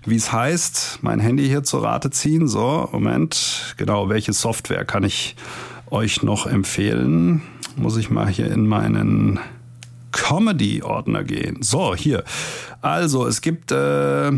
wie 0.04 0.16
es 0.16 0.32
heißt. 0.32 1.00
Mein 1.02 1.20
Handy 1.20 1.46
hier 1.46 1.62
zur 1.62 1.82
Rate 1.82 2.10
ziehen. 2.10 2.48
So, 2.48 2.88
Moment. 2.92 3.74
Genau, 3.76 4.08
welche 4.08 4.32
Software 4.32 4.84
kann 4.84 5.04
ich 5.04 5.36
euch 5.90 6.22
noch 6.22 6.46
empfehlen? 6.46 7.42
Muss 7.76 7.96
ich 7.96 8.10
mal 8.10 8.28
hier 8.28 8.50
in 8.50 8.66
meinen 8.66 9.40
Comedy-Ordner 10.12 11.24
gehen. 11.24 11.62
So, 11.62 11.94
hier. 11.94 12.24
Also, 12.80 13.26
es 13.26 13.40
gibt 13.40 13.72
äh, 13.72 14.32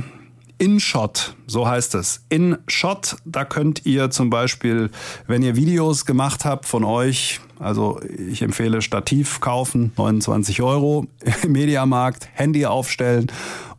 InShot, 0.58 1.36
so 1.46 1.66
heißt 1.66 1.94
es. 1.94 2.24
InShot, 2.28 3.16
da 3.24 3.44
könnt 3.44 3.84
ihr 3.86 4.10
zum 4.10 4.30
Beispiel, 4.30 4.90
wenn 5.26 5.42
ihr 5.42 5.56
Videos 5.56 6.06
gemacht 6.06 6.44
habt 6.44 6.66
von 6.66 6.84
euch, 6.84 7.40
also 7.58 8.00
ich 8.02 8.42
empfehle 8.42 8.82
Stativ 8.82 9.40
kaufen, 9.40 9.92
29 9.96 10.62
Euro 10.62 11.06
Mediamarkt, 11.46 12.28
Handy 12.32 12.66
aufstellen 12.66 13.30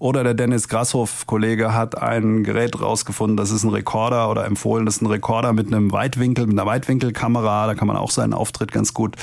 oder 0.05 0.23
der 0.23 0.35
Dennis 0.35 0.67
Grasshoff, 0.67 1.25
Kollege, 1.25 1.73
hat 1.73 1.99
ein 1.99 2.43
Gerät 2.43 2.79
rausgefunden, 2.79 3.37
das 3.37 3.49
ist 3.49 3.63
ein 3.63 3.71
Rekorder 3.71 4.29
oder 4.29 4.45
empfohlen, 4.45 4.85
das 4.85 4.97
ist 4.97 5.01
ein 5.01 5.07
Rekorder 5.07 5.51
mit 5.51 5.65
einem 5.65 5.91
Weitwinkel, 5.91 6.45
mit 6.45 6.53
einer 6.53 6.67
Weitwinkelkamera, 6.67 7.65
da 7.65 7.73
kann 7.73 7.87
man 7.87 7.97
auch 7.97 8.11
seinen 8.11 8.33
Auftritt 8.33 8.71
ganz 8.71 8.93
gut 8.93 9.15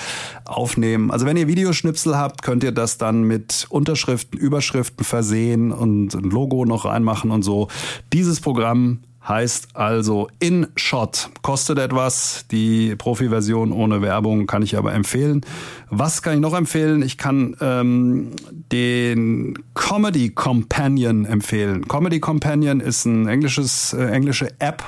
aufnehmen. 0.45 1.13
Also 1.13 1.25
wenn 1.25 1.37
ihr 1.37 1.47
Videoschnipsel 1.47 2.19
habt, 2.19 2.43
könnt 2.43 2.65
ihr 2.65 2.73
das 2.73 2.99
dann 2.99 3.23
mit 3.23 3.69
Unterschriften, 3.71 4.37
Überschriften 4.37 5.05
versehen 5.05 5.71
und 5.71 6.15
ein 6.15 6.25
Logo 6.25 6.65
noch 6.65 6.85
reinmachen 6.85 7.31
und 7.31 7.45
so. 7.45 7.69
Dieses 8.13 8.41
Programm 8.41 8.99
Heißt 9.27 9.77
also 9.77 10.29
InShot. 10.41 11.31
Kostet 11.43 11.79
etwas. 11.79 12.47
Die 12.51 12.97
Profi-Version 12.97 13.71
ohne 13.71 14.03
Werbung 14.03 14.47
kann 14.47 14.63
ich 14.63 14.77
aber 14.77 14.93
empfehlen. 14.95 15.43
Was 15.91 16.23
kann 16.23 16.35
ich 16.35 16.41
noch 16.41 16.55
empfehlen? 16.55 17.03
Ich 17.03 17.19
kann 17.19 17.57
ähm, 17.61 18.33
den 18.73 19.59
Comedy 19.75 20.31
Companion 20.31 21.25
empfehlen. 21.25 21.87
Comedy 21.87 22.19
Companion 22.19 22.81
ist 22.81 23.05
ein 23.05 23.29
englisches, 23.29 23.93
äh, 23.93 24.07
englische 24.07 24.49
App 24.59 24.83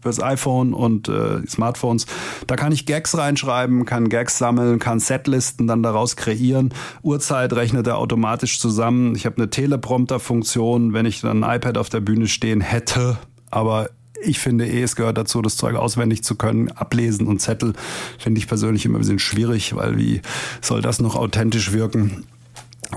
fürs 0.00 0.22
iPhone 0.22 0.72
und 0.72 1.08
äh, 1.08 1.46
Smartphones. 1.46 2.06
Da 2.46 2.56
kann 2.56 2.72
ich 2.72 2.86
Gags 2.86 3.16
reinschreiben, 3.16 3.84
kann 3.84 4.08
Gags 4.08 4.38
sammeln, 4.38 4.78
kann 4.78 4.98
Setlisten 4.98 5.66
dann 5.66 5.82
daraus 5.82 6.16
kreieren. 6.16 6.72
Uhrzeit 7.02 7.52
rechnet 7.52 7.86
er 7.86 7.98
automatisch 7.98 8.58
zusammen. 8.58 9.14
Ich 9.14 9.26
habe 9.26 9.36
eine 9.36 9.50
Teleprompter-Funktion, 9.50 10.92
wenn 10.92 11.06
ich 11.06 11.20
dann 11.20 11.44
ein 11.44 11.56
iPad 11.56 11.78
auf 11.78 11.88
der 11.88 12.00
Bühne 12.00 12.28
stehen 12.28 12.60
hätte, 12.60 13.18
aber 13.50 13.90
ich 14.22 14.38
finde 14.38 14.66
eh, 14.66 14.82
es 14.82 14.96
gehört 14.96 15.16
dazu, 15.16 15.40
das 15.42 15.56
Zeug 15.56 15.76
auswendig 15.76 16.22
zu 16.22 16.34
können. 16.34 16.70
Ablesen 16.72 17.26
und 17.26 17.40
Zettel 17.40 17.72
finde 18.18 18.38
ich 18.38 18.48
persönlich 18.48 18.84
immer 18.84 18.98
ein 18.98 19.00
bisschen 19.00 19.18
schwierig, 19.18 19.74
weil 19.74 19.96
wie 19.96 20.20
soll 20.60 20.82
das 20.82 21.00
noch 21.00 21.16
authentisch 21.16 21.72
wirken? 21.72 22.24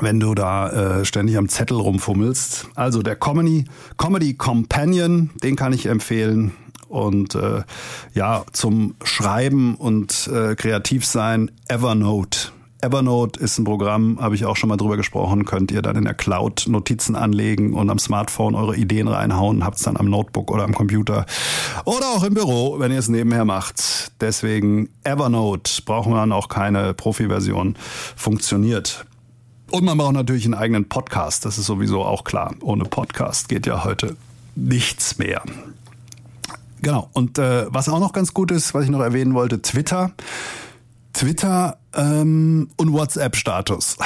wenn 0.01 0.19
du 0.19 0.33
da 0.33 0.69
äh, 1.01 1.05
ständig 1.05 1.37
am 1.37 1.49
Zettel 1.49 1.77
rumfummelst. 1.77 2.67
Also 2.75 3.03
der 3.03 3.15
Comedy, 3.15 3.65
Comedy 3.97 4.33
Companion, 4.33 5.29
den 5.43 5.55
kann 5.55 5.71
ich 5.71 5.85
empfehlen. 5.85 6.51
Und 6.87 7.35
äh, 7.35 7.63
ja, 8.13 8.43
zum 8.51 8.95
Schreiben 9.03 9.75
und 9.75 10.27
äh, 10.33 10.55
kreativ 10.55 11.05
sein, 11.05 11.51
Evernote. 11.67 12.49
Evernote 12.83 13.39
ist 13.39 13.57
ein 13.57 13.63
Programm, 13.63 14.19
habe 14.19 14.35
ich 14.35 14.43
auch 14.43 14.57
schon 14.57 14.67
mal 14.67 14.75
drüber 14.75 14.97
gesprochen, 14.97 15.45
könnt 15.45 15.71
ihr 15.71 15.81
dann 15.81 15.95
in 15.95 16.03
der 16.03 16.13
Cloud 16.13 16.65
Notizen 16.67 17.15
anlegen 17.15 17.73
und 17.73 17.89
am 17.89 17.97
Smartphone 17.97 18.55
eure 18.55 18.75
Ideen 18.75 19.07
reinhauen, 19.07 19.63
habt 19.63 19.77
es 19.77 19.83
dann 19.83 19.95
am 19.95 20.09
Notebook 20.09 20.51
oder 20.51 20.65
am 20.65 20.73
Computer 20.73 21.25
oder 21.85 22.07
auch 22.09 22.23
im 22.23 22.33
Büro, 22.33 22.79
wenn 22.79 22.91
ihr 22.91 22.99
es 22.99 23.07
nebenher 23.07 23.45
macht. 23.45 24.11
Deswegen 24.19 24.89
Evernote 25.05 25.81
brauchen 25.85 26.11
wir 26.11 26.17
dann 26.17 26.33
auch 26.33 26.49
keine 26.49 26.93
Profi-Version, 26.93 27.77
funktioniert. 28.17 29.05
Und 29.71 29.85
man 29.85 29.97
braucht 29.97 30.13
natürlich 30.13 30.43
einen 30.43 30.53
eigenen 30.53 30.89
Podcast, 30.89 31.45
das 31.45 31.57
ist 31.57 31.67
sowieso 31.67 32.03
auch 32.03 32.25
klar. 32.25 32.53
Ohne 32.61 32.83
Podcast 32.83 33.47
geht 33.47 33.65
ja 33.65 33.85
heute 33.85 34.17
nichts 34.55 35.17
mehr. 35.17 35.41
Genau. 36.81 37.09
Und 37.13 37.39
äh, 37.39 37.65
was 37.69 37.87
auch 37.87 38.01
noch 38.01 38.11
ganz 38.11 38.33
gut 38.33 38.51
ist, 38.51 38.73
was 38.73 38.83
ich 38.83 38.89
noch 38.89 38.99
erwähnen 38.99 39.33
wollte, 39.33 39.61
Twitter. 39.61 40.11
Twitter 41.13 41.77
ähm, 41.95 42.69
und 42.75 42.91
WhatsApp-Status. 42.91 43.97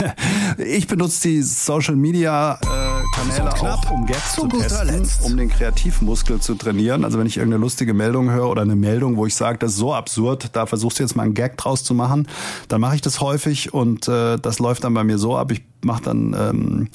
ich 0.58 0.86
benutze 0.86 1.28
die 1.28 1.42
Social 1.42 1.96
Media 1.96 2.58
äh, 2.62 2.96
Kanäle 3.14 3.52
auch, 3.52 3.90
um 3.90 4.06
Gags 4.06 4.34
zu, 4.34 4.48
zu 4.48 4.58
testen, 4.58 4.88
Letzt. 4.88 5.22
um 5.22 5.36
den 5.36 5.48
Kreativmuskel 5.50 6.40
zu 6.40 6.54
trainieren. 6.54 7.04
Also 7.04 7.18
wenn 7.18 7.26
ich 7.26 7.36
irgendeine 7.36 7.60
lustige 7.60 7.94
Meldung 7.94 8.30
höre 8.30 8.48
oder 8.48 8.62
eine 8.62 8.76
Meldung, 8.76 9.16
wo 9.16 9.26
ich 9.26 9.34
sage, 9.34 9.58
das 9.58 9.72
ist 9.72 9.78
so 9.78 9.94
absurd, 9.94 10.50
da 10.54 10.66
versuchst 10.66 10.98
du 10.98 11.02
jetzt 11.02 11.14
mal 11.14 11.24
einen 11.24 11.34
Gag 11.34 11.56
draus 11.58 11.84
zu 11.84 11.94
machen, 11.94 12.26
dann 12.68 12.80
mache 12.80 12.96
ich 12.96 13.02
das 13.02 13.20
häufig 13.20 13.74
und 13.74 14.08
äh, 14.08 14.38
das 14.38 14.58
läuft 14.58 14.84
dann 14.84 14.94
bei 14.94 15.04
mir 15.04 15.18
so 15.18 15.36
ab. 15.36 15.52
Ich 15.52 15.62
mache 15.82 16.02
dann 16.02 16.34
ähm, 16.38 16.88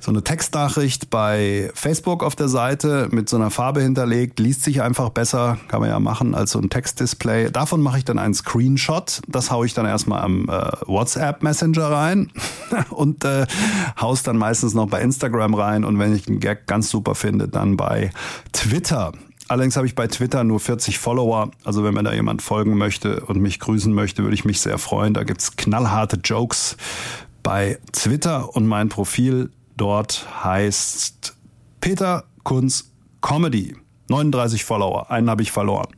so 0.00 0.10
eine 0.10 0.24
Textnachricht 0.24 1.10
bei 1.10 1.70
Facebook 1.74 2.24
auf 2.24 2.34
der 2.34 2.48
Seite 2.48 3.08
mit 3.10 3.28
so 3.28 3.36
einer 3.36 3.50
Farbe 3.50 3.82
hinterlegt, 3.82 4.40
liest 4.40 4.64
sich 4.64 4.80
einfach 4.80 5.10
besser, 5.10 5.58
kann 5.68 5.80
man 5.80 5.90
ja 5.90 6.00
machen, 6.00 6.34
als 6.34 6.52
so 6.52 6.58
ein 6.58 6.70
Textdisplay. 6.70 7.50
Davon 7.50 7.82
mache 7.82 7.98
ich 7.98 8.04
dann 8.04 8.18
einen 8.18 8.34
Screenshot, 8.34 9.20
das 9.28 9.50
haue 9.50 9.66
ich 9.66 9.74
dann 9.74 9.86
erstmal 9.86 10.22
am 10.22 10.48
äh, 10.48 10.70
WhatsApp 10.86 11.42
Messenger 11.42 11.90
rein 11.90 12.32
und 12.90 13.24
äh, 13.24 13.46
haus 14.00 14.22
dann 14.22 14.38
meistens 14.38 14.72
noch 14.74 14.88
bei 14.88 15.02
Instagram 15.02 15.54
rein 15.54 15.84
und 15.84 15.98
wenn 15.98 16.14
ich 16.14 16.26
einen 16.26 16.40
Gag 16.40 16.66
ganz 16.66 16.88
super 16.88 17.14
finde, 17.14 17.46
dann 17.48 17.76
bei 17.76 18.10
Twitter. 18.52 19.12
Allerdings 19.48 19.76
habe 19.76 19.86
ich 19.86 19.96
bei 19.96 20.06
Twitter 20.06 20.44
nur 20.44 20.60
40 20.60 20.98
Follower. 20.98 21.50
Also 21.64 21.82
wenn 21.82 21.92
mir 21.92 22.04
da 22.04 22.12
jemand 22.12 22.40
folgen 22.40 22.78
möchte 22.78 23.20
und 23.22 23.40
mich 23.40 23.58
grüßen 23.58 23.92
möchte, 23.92 24.22
würde 24.22 24.34
ich 24.34 24.44
mich 24.44 24.60
sehr 24.60 24.78
freuen. 24.78 25.12
Da 25.12 25.24
gibt's 25.24 25.56
knallharte 25.56 26.20
Jokes 26.22 26.76
bei 27.42 27.78
Twitter 27.92 28.54
und 28.54 28.68
mein 28.68 28.88
Profil 28.90 29.50
dort 29.80 30.26
heißt 30.44 31.34
Peter 31.80 32.24
Kunz 32.44 32.92
Comedy. 33.22 33.76
39 34.08 34.64
Follower, 34.64 35.10
einen 35.10 35.30
habe 35.30 35.42
ich 35.42 35.52
verloren. 35.52 35.88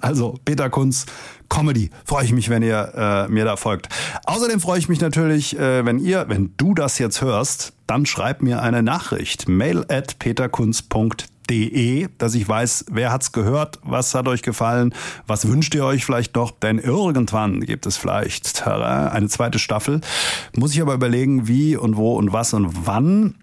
Also 0.00 0.34
Peter 0.44 0.68
Kunz 0.68 1.06
Comedy. 1.48 1.90
Freue 2.04 2.24
ich 2.24 2.32
mich, 2.32 2.48
wenn 2.48 2.62
ihr 2.62 2.92
äh, 2.96 3.28
mir 3.28 3.44
da 3.44 3.56
folgt. 3.56 3.88
Außerdem 4.24 4.60
freue 4.60 4.78
ich 4.78 4.88
mich 4.88 5.00
natürlich, 5.00 5.58
äh, 5.58 5.84
wenn 5.84 5.98
ihr, 5.98 6.26
wenn 6.28 6.52
du 6.56 6.74
das 6.74 6.98
jetzt 6.98 7.20
hörst, 7.22 7.72
dann 7.86 8.06
schreib 8.06 8.42
mir 8.42 8.62
eine 8.62 8.82
Nachricht. 8.82 9.48
Mail 9.48 9.84
at 9.88 10.18
peterkunz.de, 10.18 12.08
dass 12.18 12.34
ich 12.34 12.48
weiß, 12.48 12.86
wer 12.90 13.12
hat's 13.12 13.32
gehört, 13.32 13.78
was 13.82 14.14
hat 14.14 14.28
euch 14.28 14.42
gefallen, 14.42 14.94
was 15.26 15.48
wünscht 15.48 15.74
ihr 15.74 15.84
euch 15.84 16.04
vielleicht 16.04 16.34
noch, 16.34 16.50
denn 16.50 16.78
irgendwann 16.78 17.60
gibt 17.60 17.86
es 17.86 17.96
vielleicht 17.96 18.66
eine 18.66 19.28
zweite 19.28 19.58
Staffel. 19.58 20.00
Muss 20.56 20.74
ich 20.74 20.82
aber 20.82 20.94
überlegen, 20.94 21.46
wie 21.46 21.76
und 21.76 21.96
wo 21.96 22.14
und 22.16 22.32
was 22.32 22.52
und 22.54 22.86
wann 22.86 23.34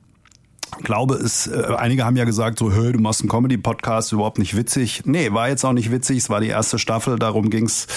glaube 0.81 1.15
es, 1.15 1.47
äh, 1.47 1.65
einige 1.77 2.05
haben 2.05 2.15
ja 2.15 2.25
gesagt, 2.25 2.59
so, 2.59 2.71
hey, 2.71 2.91
du 2.91 2.99
machst 2.99 3.21
einen 3.21 3.29
Comedy-Podcast, 3.29 4.11
überhaupt 4.11 4.39
nicht 4.39 4.55
witzig. 4.55 5.03
Nee, 5.05 5.31
war 5.31 5.49
jetzt 5.49 5.63
auch 5.63 5.73
nicht 5.73 5.91
witzig, 5.91 6.17
es 6.17 6.29
war 6.29 6.39
die 6.39 6.47
erste 6.47 6.79
Staffel, 6.79 7.17
darum 7.17 7.49
ging's, 7.49 7.87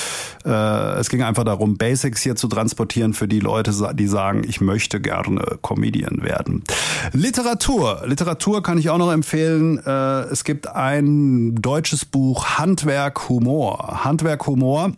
äh, 0.45 0.51
es 0.51 1.09
ging 1.09 1.23
einfach 1.23 1.45
darum, 1.45 1.77
Basics 1.77 2.23
hier 2.23 2.37
zu 2.37 2.49
transportieren 2.49 3.15
für 3.15 3.29
die 3.29 3.41
Leute, 3.41 3.73
die 3.95 4.07
sagen, 4.07 4.43
ich 4.47 4.61
möchte 4.61 5.01
gerne 5.01 5.59
Comedian 5.63 6.23
werden. 6.23 6.65
Literatur, 7.13 8.03
Literatur 8.07 8.63
kann 8.63 8.79
ich 8.79 8.91
auch 8.91 8.99
noch 8.99 9.13
empfehlen. 9.13 9.79
Äh, 9.85 10.23
es 10.31 10.45
gibt 10.45 10.69
ein 10.69 11.55
deutsches 11.57 12.05
Buch, 12.05 12.59
Handwerk 12.59 13.29
Humor. 13.29 14.05
Handwerk 14.05 14.47
Humor 14.47 14.93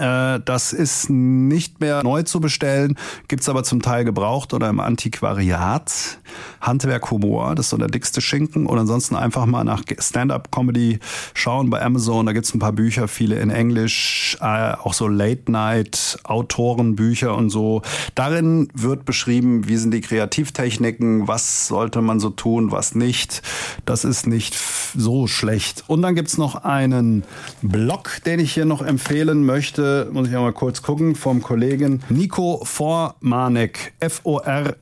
äh, 0.00 0.40
das 0.44 0.72
ist 0.72 1.10
nicht 1.10 1.80
mehr 1.80 2.02
neu 2.02 2.22
zu 2.22 2.40
bestellen, 2.40 2.96
gibt's 3.28 3.48
aber 3.48 3.64
zum 3.64 3.82
Teil 3.82 4.04
gebraucht 4.04 4.54
oder 4.54 4.68
im 4.68 4.80
Antiquariat. 4.80 6.19
Handwerk 6.60 7.10
Humor, 7.10 7.54
das 7.54 7.66
ist 7.66 7.70
so 7.70 7.76
der 7.76 7.86
dickste 7.88 8.20
Schinken. 8.20 8.66
Und 8.66 8.78
ansonsten 8.78 9.16
einfach 9.16 9.46
mal 9.46 9.64
nach 9.64 9.82
Stand-up-Comedy 9.98 10.98
schauen 11.34 11.70
bei 11.70 11.82
Amazon. 11.82 12.26
Da 12.26 12.32
gibt's 12.32 12.54
ein 12.54 12.58
paar 12.58 12.72
Bücher, 12.72 13.08
viele 13.08 13.40
in 13.40 13.50
Englisch, 13.50 14.36
äh, 14.40 14.74
auch 14.74 14.94
so 14.94 15.08
Late-Night-Autorenbücher 15.08 17.36
und 17.36 17.50
so. 17.50 17.82
Darin 18.14 18.68
wird 18.74 19.04
beschrieben, 19.04 19.68
wie 19.68 19.76
sind 19.76 19.92
die 19.92 20.00
Kreativtechniken, 20.00 21.28
was 21.28 21.66
sollte 21.66 22.00
man 22.02 22.20
so 22.20 22.30
tun, 22.30 22.70
was 22.70 22.94
nicht. 22.94 23.42
Das 23.84 24.04
ist 24.04 24.26
nicht 24.26 24.56
so 24.94 25.26
schlecht. 25.26 25.84
Und 25.86 26.00
dann 26.02 26.14
gibt's 26.14 26.38
noch 26.38 26.64
einen 26.64 27.24
Blog, 27.62 28.20
den 28.26 28.40
ich 28.40 28.54
hier 28.54 28.64
noch 28.64 28.82
empfehlen 28.82 29.44
möchte 29.44 30.10
muss 30.12 30.28
ich 30.28 30.34
mal 30.34 30.52
kurz 30.52 30.82
gucken, 30.82 31.14
vom 31.14 31.40
Kollegen 31.42 32.02
Nico 32.08 32.62
Formanek, 32.64 33.92
F-O-R-M-A-N-E-K, 34.00 34.80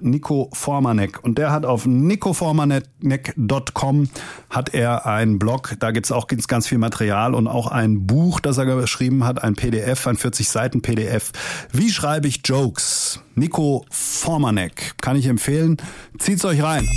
Nico 0.00 0.50
Formanek. 0.52 1.22
Und 1.22 1.38
der 1.38 1.52
hat 1.52 1.64
auf 1.64 1.86
nicoformanek.com 1.86 4.08
hat 4.50 4.74
er 4.74 5.06
einen 5.06 5.38
Blog, 5.38 5.76
da 5.78 5.90
gibt 5.90 6.06
es 6.06 6.12
auch 6.12 6.26
ganz, 6.26 6.48
ganz 6.48 6.66
viel 6.66 6.78
Material 6.78 7.34
und 7.34 7.46
auch 7.46 7.68
ein 7.68 8.06
Buch, 8.06 8.40
das 8.40 8.58
er 8.58 8.66
geschrieben 8.66 9.24
hat, 9.24 9.42
ein 9.42 9.54
PDF, 9.54 10.06
ein 10.06 10.16
40 10.16 10.48
Seiten 10.48 10.82
PDF. 10.82 11.32
Wie 11.72 11.90
schreibe 11.90 12.28
ich 12.28 12.40
Jokes? 12.44 13.20
Nico 13.34 13.84
Formanek, 13.90 14.94
kann 15.00 15.16
ich 15.16 15.26
empfehlen. 15.26 15.76
Zieht's 16.18 16.44
euch 16.44 16.62
rein. 16.62 16.88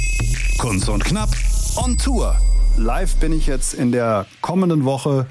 Kunst 0.58 0.90
und 0.90 1.04
Knapp 1.04 1.30
on 1.76 1.98
Tour. 1.98 2.36
Live 2.78 3.18
bin 3.18 3.34
ich 3.34 3.48
jetzt 3.48 3.74
in 3.74 3.92
der 3.92 4.26
kommenden 4.42 4.86
Woche 4.86 5.26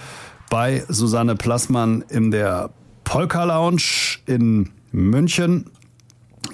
bei 0.51 0.85
Susanne 0.89 1.35
Plassmann 1.35 2.05
in 2.09 2.31
der 2.31 2.71
Polka 3.05 3.45
Lounge 3.45 4.19
in 4.27 4.71
München. 4.93 5.71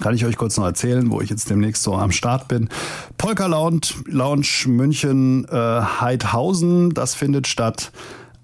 Kann 0.01 0.15
ich 0.15 0.25
euch 0.25 0.37
kurz 0.37 0.57
noch 0.57 0.65
erzählen, 0.65 1.11
wo 1.11 1.21
ich 1.21 1.31
jetzt 1.31 1.51
demnächst 1.51 1.83
so 1.83 1.95
am 1.95 2.13
Start 2.13 2.49
bin. 2.49 2.69
Polka 3.17 3.47
Lounge, 3.47 3.89
Lounge 4.07 4.67
München 4.67 5.47
äh, 5.47 5.57
Heidhausen, 5.57 6.91
das 6.91 7.15
findet 7.15 7.47
statt 7.47 7.93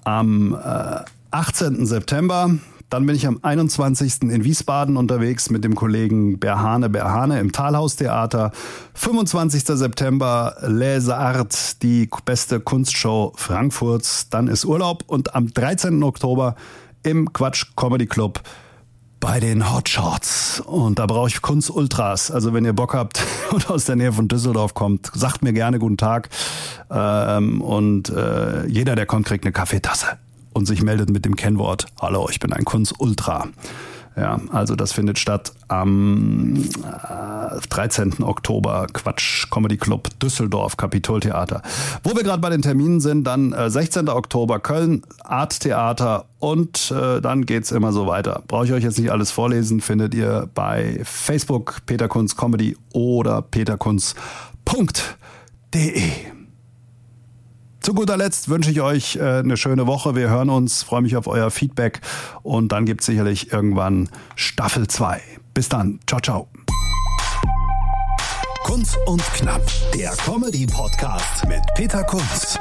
am 0.05 0.55
äh, 0.55 1.01
18. 1.31 1.87
September. 1.87 2.51
Dann 2.91 3.07
bin 3.07 3.15
ich 3.15 3.25
am 3.29 3.39
21. 3.43 4.23
in 4.23 4.43
Wiesbaden 4.43 4.97
unterwegs 4.97 5.49
mit 5.49 5.63
dem 5.63 5.77
Kollegen 5.77 6.41
Berhane 6.41 6.91
Berhane 6.91 7.39
im 7.39 7.53
Talhaustheater. 7.53 8.51
25. 8.95 9.63
September 9.65 10.57
Les 10.67 11.09
Arts, 11.09 11.79
die 11.79 12.11
beste 12.25 12.59
Kunstshow 12.59 13.33
Frankfurts. 13.37 14.29
Dann 14.29 14.49
ist 14.49 14.65
Urlaub 14.65 15.05
und 15.07 15.37
am 15.37 15.53
13. 15.53 16.03
Oktober 16.03 16.57
im 17.05 17.33
Quatsch 17.33 17.67
Comedy 17.77 18.07
Club 18.07 18.41
bei 19.21 19.39
den 19.39 19.73
Hotshots. 19.73 20.61
Und 20.61 20.99
da 20.99 21.07
brauche 21.07 21.29
ich 21.29 21.43
Kunst 21.43 21.71
Ultras. 21.71 22.31
Also 22.31 22.53
wenn 22.55 22.65
ihr 22.65 22.73
Bock 22.73 22.95
habt 22.95 23.23
und 23.53 23.71
aus 23.71 23.85
der 23.85 23.97
Nähe 23.97 24.13
von 24.13 24.27
Düsseldorf 24.27 24.75
kommt, 24.75 25.11
sagt 25.15 25.43
mir 25.43 25.53
gerne 25.53 25.79
guten 25.79 25.99
Tag. 25.99 26.31
Ähm, 26.91 27.61
und 27.61 28.09
äh, 28.09 28.67
jeder, 28.67 28.97
der 28.97 29.07
kommt, 29.07 29.27
kriegt 29.27 29.45
eine 29.45 29.53
Kaffeetasse 29.53 30.19
und 30.53 30.67
sich 30.67 30.83
meldet 30.83 31.11
mit 31.11 31.25
dem 31.25 31.37
Kennwort 31.37 31.87
Hallo, 32.01 32.29
ich 32.31 32.41
bin 32.41 32.53
ein 32.53 32.65
Kunst-Ultra. 32.65 33.49
Ja, 34.17 34.41
also 34.51 34.75
das 34.75 34.93
findet 34.93 35.19
statt 35.19 35.53
am 35.69 36.57
äh, 36.57 37.61
13. 37.69 38.23
Oktober, 38.23 38.87
Quatsch, 38.93 39.49
Comedy 39.51 39.77
Club 39.77 40.09
Düsseldorf, 40.21 40.77
Kapitoltheater. 40.77 41.63
Wo 42.03 42.17
wir 42.17 42.25
gerade 42.25 42.41
bei 42.41 42.51
den 42.51 42.63
Terminen 42.63 43.01
sind, 43.01 43.25
dann 43.25 43.53
äh, 43.53 43.71
16. 43.71 44.09
Oktober 44.09 44.59
Köln, 44.59 45.03
Art 45.23 45.61
Theater 45.61 46.25
und 46.41 46.91
äh, 46.91 47.21
dann 47.21 47.47
geht's 47.47 47.71
immer 47.71 47.93
so 47.93 48.09
weiter. 48.09 48.43
Brauche 48.49 48.67
ich 48.67 48.73
euch 48.73 48.85
jetzt 48.85 48.99
nicht 48.99 49.13
alles 49.13 49.31
vorlesen, 49.31 49.81
findet 49.81 50.15
ihr 50.15 50.49
bei 50.55 51.01
Facebook 51.05 51.83
Peter 51.87 52.09
Kunz 52.09 52.37
Comedy 52.37 52.77
oder 52.93 53.43
peterkunz.de. 53.43 56.40
Zu 57.81 57.95
guter 57.95 58.19
Letzt 58.19 58.51
wünsche 58.51 58.71
ich 58.71 58.83
euch 58.83 59.17
äh, 59.17 59.39
eine 59.39 59.57
schöne 59.57 59.87
Woche. 59.87 60.15
Wir 60.15 60.29
hören 60.29 60.51
uns, 60.51 60.83
freue 60.83 61.01
mich 61.01 61.17
auf 61.17 61.27
euer 61.27 61.51
Feedback 61.51 62.01
und 62.43 62.73
dann 62.73 62.85
gibt 62.85 63.01
es 63.01 63.07
sicherlich 63.07 63.53
irgendwann 63.53 64.11
Staffel 64.37 64.87
2. 64.87 65.21
Bis 65.55 65.71
dann. 65.71 65.99
Ciao, 66.07 66.21
ciao. 66.21 66.49
Kunz 68.65 68.97
und 69.07 69.23
Knapp, 69.35 69.63
der 69.95 70.11
Comedy-Podcast 70.11 71.49
mit 71.49 71.63
Peter 71.75 72.05
Kunz. 72.05 72.59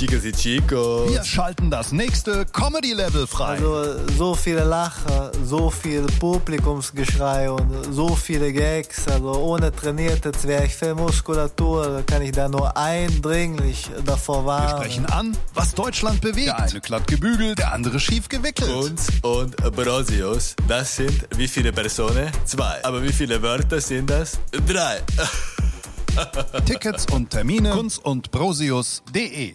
Chicos 0.00 0.24
y 0.24 0.32
Chicos. 0.32 1.10
Wir 1.10 1.22
schalten 1.22 1.70
das 1.70 1.92
nächste 1.92 2.46
Comedy-Level 2.46 3.26
frei. 3.26 3.58
Also 3.58 4.08
so 4.16 4.34
viele 4.34 4.64
Lacher, 4.64 5.30
so 5.44 5.68
viel 5.68 6.06
Publikumsgeschrei 6.18 7.50
und 7.50 7.70
so 7.92 8.16
viele 8.16 8.50
Gags. 8.50 9.06
Also 9.08 9.34
ohne 9.34 9.70
trainierte 9.70 10.32
Zwerchfellmuskulatur 10.32 12.02
kann 12.06 12.22
ich 12.22 12.32
da 12.32 12.48
nur 12.48 12.74
eindringlich 12.78 13.90
davor 14.06 14.46
warnen. 14.46 14.68
Wir 14.68 14.86
sprechen 14.86 15.04
an, 15.04 15.36
was 15.52 15.74
Deutschland 15.74 16.22
bewegt. 16.22 16.46
Der 16.46 16.60
eine 16.60 16.80
glatt 16.80 17.06
gebügelt, 17.06 17.58
der 17.58 17.74
andere 17.74 18.00
schief 18.00 18.30
gewickelt. 18.30 18.72
Kunz 18.72 19.08
und 19.20 19.54
Brosius, 19.76 20.56
das 20.66 20.96
sind 20.96 21.28
wie 21.36 21.46
viele 21.46 21.74
Personen? 21.74 22.30
Zwei. 22.46 22.82
Aber 22.84 23.02
wie 23.02 23.12
viele 23.12 23.42
Wörter 23.42 23.82
sind 23.82 24.08
das? 24.08 24.38
Drei. 24.66 25.02
Tickets 26.66 27.06
und 27.12 27.30
Termine 27.30 27.70
kunz 27.70 27.98
und 27.98 28.30
brosius.de 28.30 29.48